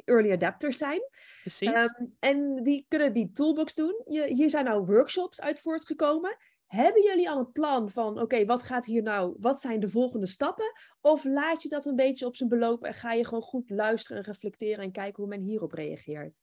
[0.04, 1.02] early adapters zijn.
[1.40, 1.72] Precies.
[1.72, 4.02] Ehm, en die kunnen die toolbox doen.
[4.04, 6.36] Je, hier zijn nou workshops uit voortgekomen.
[6.66, 10.26] Hebben jullie al een plan van, oké, wat gaat hier nou, wat zijn de volgende
[10.26, 10.72] stappen?
[11.00, 14.16] Of laat je dat een beetje op zijn beloop en ga je gewoon goed luisteren
[14.16, 16.38] en reflecteren en kijken hoe men hierop reageert?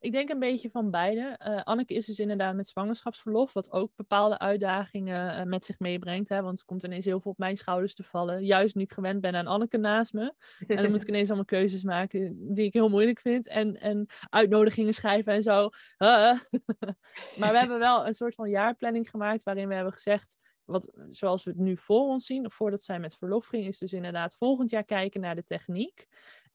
[0.00, 1.40] Ik denk een beetje van beide.
[1.46, 6.28] Uh, Anneke is dus inderdaad met zwangerschapsverlof, wat ook bepaalde uitdagingen uh, met zich meebrengt.
[6.28, 8.44] Hè, want er komt ineens heel veel op mijn schouders te vallen.
[8.44, 10.34] Juist nu ik gewend ben aan Anneke naast me.
[10.66, 13.46] En dan moet ik ineens allemaal keuzes maken die ik heel moeilijk vind.
[13.46, 15.68] En, en uitnodigingen schrijven en zo.
[17.38, 21.44] maar we hebben wel een soort van jaarplanning gemaakt waarin we hebben gezegd wat, zoals
[21.44, 24.36] we het nu voor ons zien, of voordat zij met verlof ging, is dus inderdaad
[24.36, 26.06] volgend jaar kijken naar de techniek.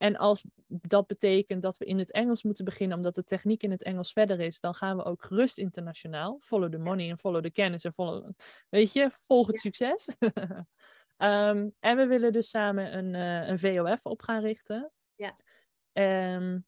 [0.04, 3.72] En als dat betekent dat we in het Engels moeten beginnen, omdat de techniek in
[3.72, 6.38] het Engels verder is, dan gaan we ook gerust internationaal.
[6.42, 8.30] Follow the money en follow the kennis en follow,
[8.70, 10.08] weet je, volg het succes.
[11.18, 14.92] Ehm, en we willen dus samen een, uh, een VOF op gaan richten.
[15.16, 15.36] Ja.
[16.36, 16.66] Um,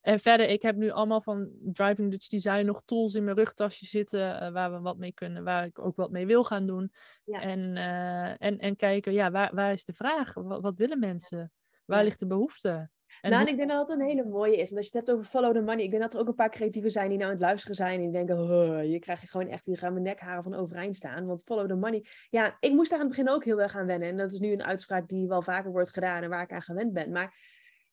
[0.00, 3.86] en verder, ik heb nu allemaal van Driving Dutch Design nog tools in mijn rugtasje
[3.86, 6.92] zitten uh, waar we wat mee kunnen, waar ik ook wat mee wil gaan doen.
[7.24, 7.40] Ja.
[7.40, 10.34] En, uh, en, en kijken, ja, waar, waar is de vraag?
[10.34, 11.52] Wat, wat willen mensen?
[11.84, 12.90] Waar ligt de behoefte?
[13.24, 14.70] En nou, en ik denk dat dat een hele mooie is.
[14.70, 15.84] Want als je het hebt over follow the money.
[15.84, 17.94] Ik denk dat er ook een paar creatieven zijn die nou aan het luisteren zijn.
[17.94, 21.26] En die denken, je krijgt gewoon echt, hier gaan mijn nekharen van overeind staan.
[21.26, 22.04] Want follow the money.
[22.30, 24.08] Ja, ik moest daar aan het begin ook heel erg aan wennen.
[24.08, 26.62] En dat is nu een uitspraak die wel vaker wordt gedaan en waar ik aan
[26.62, 27.12] gewend ben.
[27.12, 27.34] Maar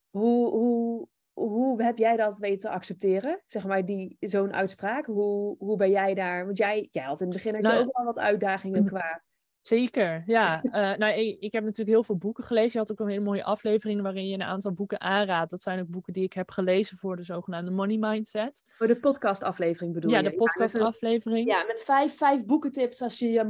[0.10, 3.41] hoe, hoe, hoe heb jij dat weten te accepteren?
[3.47, 5.06] Zeg maar, die, zo'n uitspraak.
[5.06, 6.45] Hoe, hoe ben jij daar?
[6.45, 9.23] Want jij, jij had in het begin nou, ook wel wat uitdagingen qua
[9.62, 10.63] Zeker, ja.
[10.63, 10.71] Uh,
[11.02, 12.71] nou, ik, heb natuurlijk heel veel boeken gelezen.
[12.71, 15.50] Je had ook een hele mooie aflevering waarin je een aantal boeken aanraadt.
[15.50, 18.63] Dat zijn ook boeken die ik heb gelezen voor de zogenaamde money mindset.
[18.67, 20.15] Voor de podcastaflevering bedoel je?
[20.15, 21.47] Ja, de podcastaflevering.
[21.47, 23.43] Ja, met vijf, vijf boekentips als je je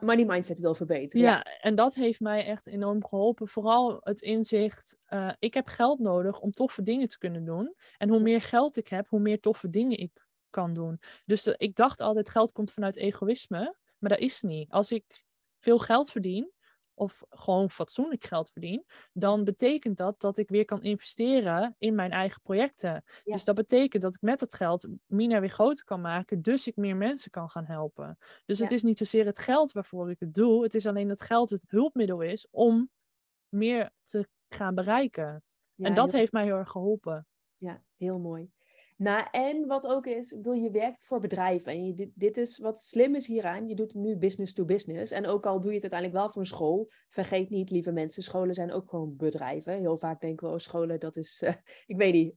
[0.00, 1.26] money mindset wil verbeteren.
[1.26, 3.48] Ja, en dat heeft mij echt enorm geholpen.
[3.48, 7.74] Vooral het inzicht, uh, ik heb geld nodig om toffe dingen te kunnen doen.
[7.98, 11.00] En hoe meer geld ik heb, hoe meer toffe dingen ik kan doen.
[11.24, 13.74] Dus ik dacht altijd, geld komt vanuit egoïsme.
[13.98, 14.70] Maar dat is niet.
[14.70, 15.24] Als ik
[15.58, 16.52] veel geld verdien,
[16.98, 22.10] of gewoon fatsoenlijk geld verdien, dan betekent dat dat ik weer kan investeren in mijn
[22.10, 23.04] eigen projecten.
[23.24, 26.76] Dus dat betekent dat ik met dat geld Mina weer groter kan maken, dus ik
[26.76, 28.18] meer mensen kan gaan helpen.
[28.44, 31.20] Dus het is niet zozeer het geld waarvoor ik het doe, het is alleen dat
[31.20, 32.90] geld het hulpmiddel is om
[33.48, 35.42] meer te gaan bereiken.
[35.76, 37.26] en dat heeft mij heel erg geholpen.
[37.56, 38.50] Ja, heel mooi.
[38.98, 41.72] Nou, en wat ook is, ik bedoel, je werkt voor bedrijven.
[41.72, 43.68] En dit, dit is wat slim is hieraan.
[43.68, 45.12] Je doet nu business to business.
[45.12, 48.22] En ook al doe je het uiteindelijk wel voor een school, vergeet niet, lieve mensen,
[48.22, 49.78] scholen zijn ook gewoon bedrijven.
[49.78, 51.52] Heel vaak denken we, oh, scholen, dat is, uh,
[51.92, 52.34] ik weet niet,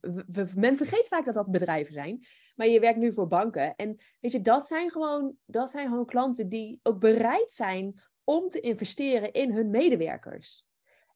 [0.56, 2.26] men vergeet vaak dat dat bedrijven zijn.
[2.56, 3.76] Maar je werkt nu voor banken.
[3.76, 7.94] En weet je, dat zijn gewoon, dat zijn gewoon klanten die ook bereid zijn
[8.24, 10.69] om te investeren in hun medewerkers.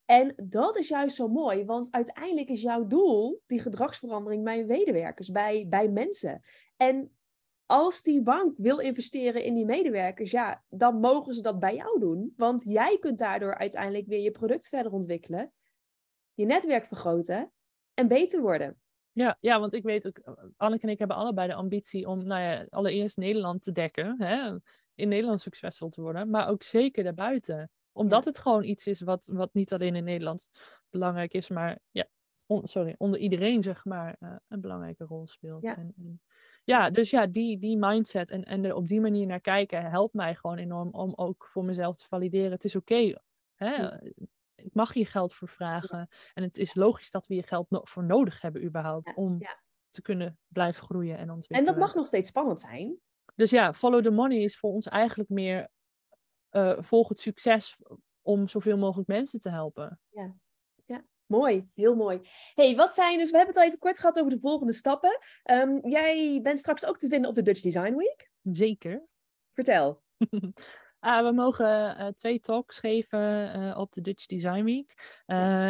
[0.05, 5.31] En dat is juist zo mooi, want uiteindelijk is jouw doel die gedragsverandering bij medewerkers,
[5.31, 6.41] bij, bij mensen.
[6.77, 7.11] En
[7.65, 11.99] als die bank wil investeren in die medewerkers, ja, dan mogen ze dat bij jou
[11.99, 12.33] doen.
[12.37, 15.51] Want jij kunt daardoor uiteindelijk weer je product verder ontwikkelen,
[16.33, 17.51] je netwerk vergroten
[17.93, 18.77] en beter worden.
[19.11, 20.19] Ja, ja, want ik weet ook,
[20.57, 24.57] Anneke en ik hebben allebei de ambitie om, nou ja, allereerst Nederland te dekken, hè,
[24.95, 29.29] in Nederland succesvol te worden, maar ook zeker daarbuiten omdat het gewoon iets is wat,
[29.31, 30.49] wat niet alleen in Nederland
[30.89, 32.07] belangrijk is, maar ja,
[32.63, 35.63] sorry, onder iedereen zeg maar uh, een belangrijke rol speelt.
[35.63, 36.21] Ja, en, en,
[36.63, 40.13] ja dus ja, die, die mindset en, en er op die manier naar kijken helpt
[40.13, 42.51] mij gewoon enorm om ook voor mezelf te valideren.
[42.51, 44.13] Het is oké, okay,
[44.55, 46.07] ik mag hier geld voor vragen.
[46.33, 49.41] En het is logisch dat we hier geld no voor nodig hebben überhaupt om
[49.89, 51.59] te kunnen blijven groeien en ontwikkelen.
[51.59, 52.99] En dat mag nog steeds spannend zijn.
[53.35, 55.69] Dus ja, follow the money is voor ons eigenlijk meer
[56.53, 57.77] uh, volg het succes
[58.21, 59.99] om zoveel mogelijk mensen te helpen.
[60.09, 60.35] Ja.
[60.85, 61.69] ja, mooi.
[61.73, 62.19] Heel mooi.
[62.53, 65.19] hey, wat zijn dus, we hebben het al even kort gehad over de volgende stappen.
[65.51, 68.31] Um, jij bent straks ook te vinden op de Dutch Design Week.
[68.41, 69.03] Zeker.
[69.53, 70.01] Vertel.
[71.01, 75.21] Uh, we mogen uh, twee talks geven uh, op de Dutch Design Week.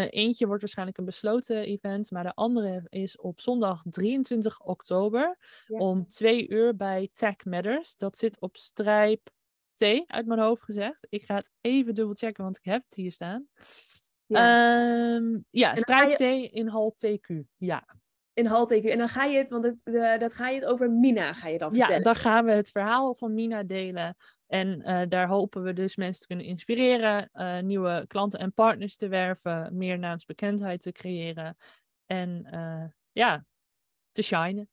[0.09, 5.77] Eentje wordt waarschijnlijk een besloten event, maar de andere is op zondag 23 oktober ja.
[5.77, 7.95] om twee uur bij Tech Matters.
[7.97, 9.31] Dat zit op Strijp
[10.07, 11.07] Uit mijn hoofd gezegd.
[11.09, 13.47] Ik ga het even dubbel checken, want ik heb het hier staan.
[14.25, 16.19] Ja, um, ja T
[16.51, 17.33] in hal TQ.
[17.57, 17.85] Ja.
[18.33, 18.85] In hal TQ.
[18.85, 19.81] En dan ga je het, want het,
[20.19, 21.97] dat ga je het over Mina ga je dan vertellen.
[21.97, 24.15] Ja, dan gaan we het verhaal van Mina delen.
[24.47, 28.95] En uh, daar hopen we dus mensen te kunnen inspireren, uh, nieuwe klanten en partners
[28.95, 31.57] te werven, meer naamsbekendheid te creëren.
[32.05, 33.45] En uh, ja,
[34.13, 34.69] te shinen.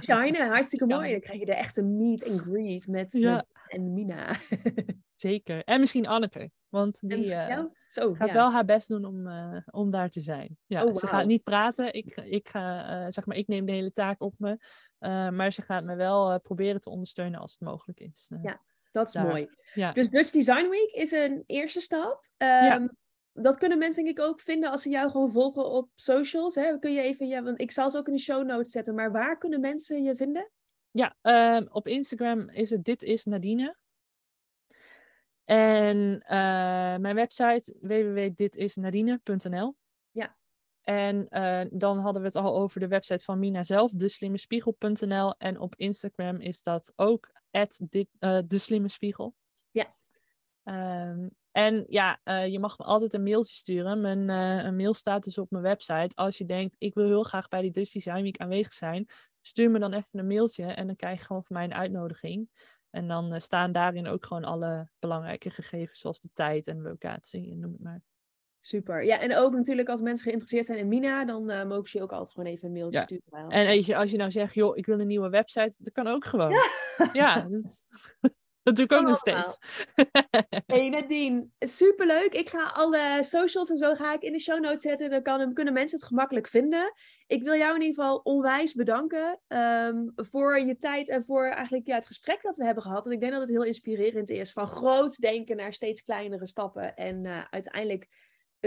[0.00, 1.10] Shinen, hartstikke mooi.
[1.10, 3.44] Dan krijg je de echte meet and greet met, ja.
[3.68, 4.36] en Mina.
[5.14, 5.64] Zeker.
[5.64, 6.50] En misschien Anneke.
[6.68, 10.58] Want die uh, Zo, gaat wel haar best doen om, uh, om daar te zijn.
[10.66, 11.94] Ja, oh, Ze gaat niet praten.
[11.94, 14.58] Ik, ik, ga, uh, zeg maar, ik neem de hele taak op me.
[15.30, 18.30] maar ze gaat me wel proberen te ondersteunen als het mogelijk is.
[18.42, 18.60] ja,
[18.92, 19.48] dat is mooi.
[19.74, 19.92] Ja.
[19.92, 22.24] Dus Dutch Design Week is een eerste stap.
[22.36, 22.90] Um, ja
[23.36, 26.54] dat kunnen mensen denk ik ook vinden als ze jou gewoon volgen op socials.
[26.54, 26.78] Hè?
[26.78, 29.12] Kun je even, ja, want ik zal ze ook in de show notes zetten, maar
[29.12, 30.50] waar kunnen mensen je vinden?
[30.90, 33.76] Ja, um, op Instagram is het Dit is Nadine.
[35.44, 39.76] En uh, mijn website www.ditisnadine.nl.
[40.10, 40.36] Ja.
[40.82, 45.34] En uh, dan hadden we het al over de website van Mina zelf, deslimmespiegel.nl.
[45.38, 47.30] En op Instagram is dat ook
[47.90, 49.34] dit, uh, de slimme spiegel.
[49.70, 49.94] Ja.
[51.10, 54.00] Um, en ja, uh, je mag me altijd een mailtje sturen.
[54.00, 56.10] Mijn uh, mail staat dus op mijn website.
[56.14, 59.08] Als je denkt, ik wil heel graag bij die Dutch Design Week aanwezig zijn,
[59.40, 62.48] stuur me dan even een mailtje en dan krijg je gewoon van mij een uitnodiging.
[62.90, 67.50] En dan uh, staan daarin ook gewoon alle belangrijke gegevens, zoals de tijd en locatie
[67.50, 68.02] en noem het maar.
[68.60, 69.04] Super.
[69.04, 72.02] Ja, en ook natuurlijk als mensen geïnteresseerd zijn in Mina, dan uh, mogen ze je
[72.02, 73.04] ook altijd gewoon even een mailtje ja.
[73.04, 73.48] sturen.
[73.48, 76.06] En als je, als je nou zegt, joh, ik wil een nieuwe website, dat kan
[76.06, 76.50] ook gewoon.
[76.50, 77.86] Ja, ja dat...
[78.66, 79.58] Dat doe ik ook nog steeds.
[80.66, 82.32] hey Nadine, superleuk.
[82.32, 85.10] Ik ga alle socials en zo ga ik in de show notes zetten.
[85.10, 86.92] Dan kan, kunnen mensen het gemakkelijk vinden.
[87.26, 91.86] Ik wil jou in ieder geval onwijs bedanken um, voor je tijd en voor eigenlijk
[91.86, 93.06] ja, het gesprek dat we hebben gehad.
[93.06, 94.52] En ik denk dat het heel inspirerend is.
[94.52, 96.96] Van groot denken naar steeds kleinere stappen.
[96.96, 98.08] En uh, uiteindelijk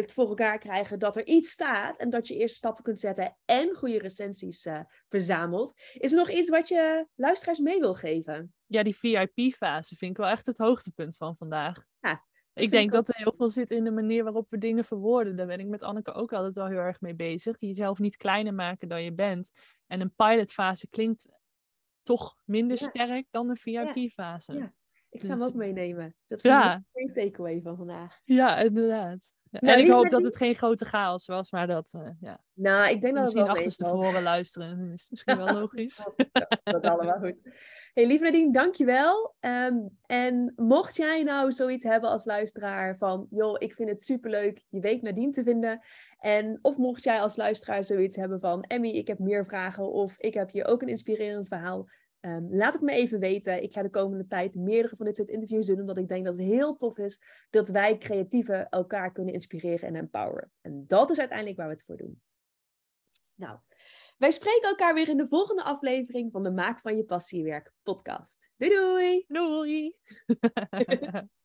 [0.02, 3.38] het voor elkaar krijgen dat er iets staat en dat je eerste stappen kunt zetten
[3.46, 5.74] en goede recensies uh, verzamelt.
[5.94, 8.54] Is er nog iets wat je luisteraars mee wil geven?
[8.66, 11.84] Ja, die VIP-fase vind ik wel echt het hoogtepunt van vandaag.
[12.00, 15.36] Ja, ik denk dat er heel veel zit in de manier waarop we dingen verwoorden.
[15.36, 17.56] Daar ben ik met Anneke ook altijd wel heel erg mee bezig.
[17.60, 19.52] Jezelf niet kleiner maken dan je bent.
[19.88, 21.30] En een pilotfase klinkt
[22.04, 24.54] toch minder sterk dan een VIP-fase.
[24.54, 24.74] Ja.
[25.10, 26.16] Ik ga hem dus ook meenemen.
[26.28, 26.84] Dat is ja.
[26.94, 28.20] een takeaway van vandaag.
[28.24, 29.34] Ja, inderdaad.
[29.52, 32.42] En ik hoop dat het geen grote chaos was, maar dat, uh, ja.
[32.54, 36.06] Nou, ik denk dat misschien het wel achterstevoren luisteren is misschien wel logisch.
[36.32, 37.36] dat, dat allemaal goed.
[37.94, 39.36] Hey, lieve Nadine, dankjewel.
[39.40, 44.66] Um, en mocht jij nou zoiets hebben als luisteraar van, joh, ik vind het superleuk
[44.70, 45.82] je weet Nadine te vinden.
[46.20, 50.18] En of mocht jij als luisteraar zoiets hebben van, Emmy, ik heb meer vragen of
[50.18, 51.88] ik heb hier ook een inspirerend verhaal.
[52.22, 53.64] Um, laat het me even weten.
[53.64, 56.36] Ik ga de komende tijd meerdere van dit soort interviews doen, omdat ik denk dat
[56.36, 60.52] het heel tof is dat wij creatieven elkaar kunnen inspireren en empoweren.
[60.62, 62.22] En dat is uiteindelijk waar we het voor doen.
[63.36, 63.60] Nou,
[64.18, 68.50] wij spreken elkaar weer in de volgende aflevering van de Maak van je Passiewerk podcast.
[68.58, 69.26] Doei doei!
[69.28, 69.96] Doei!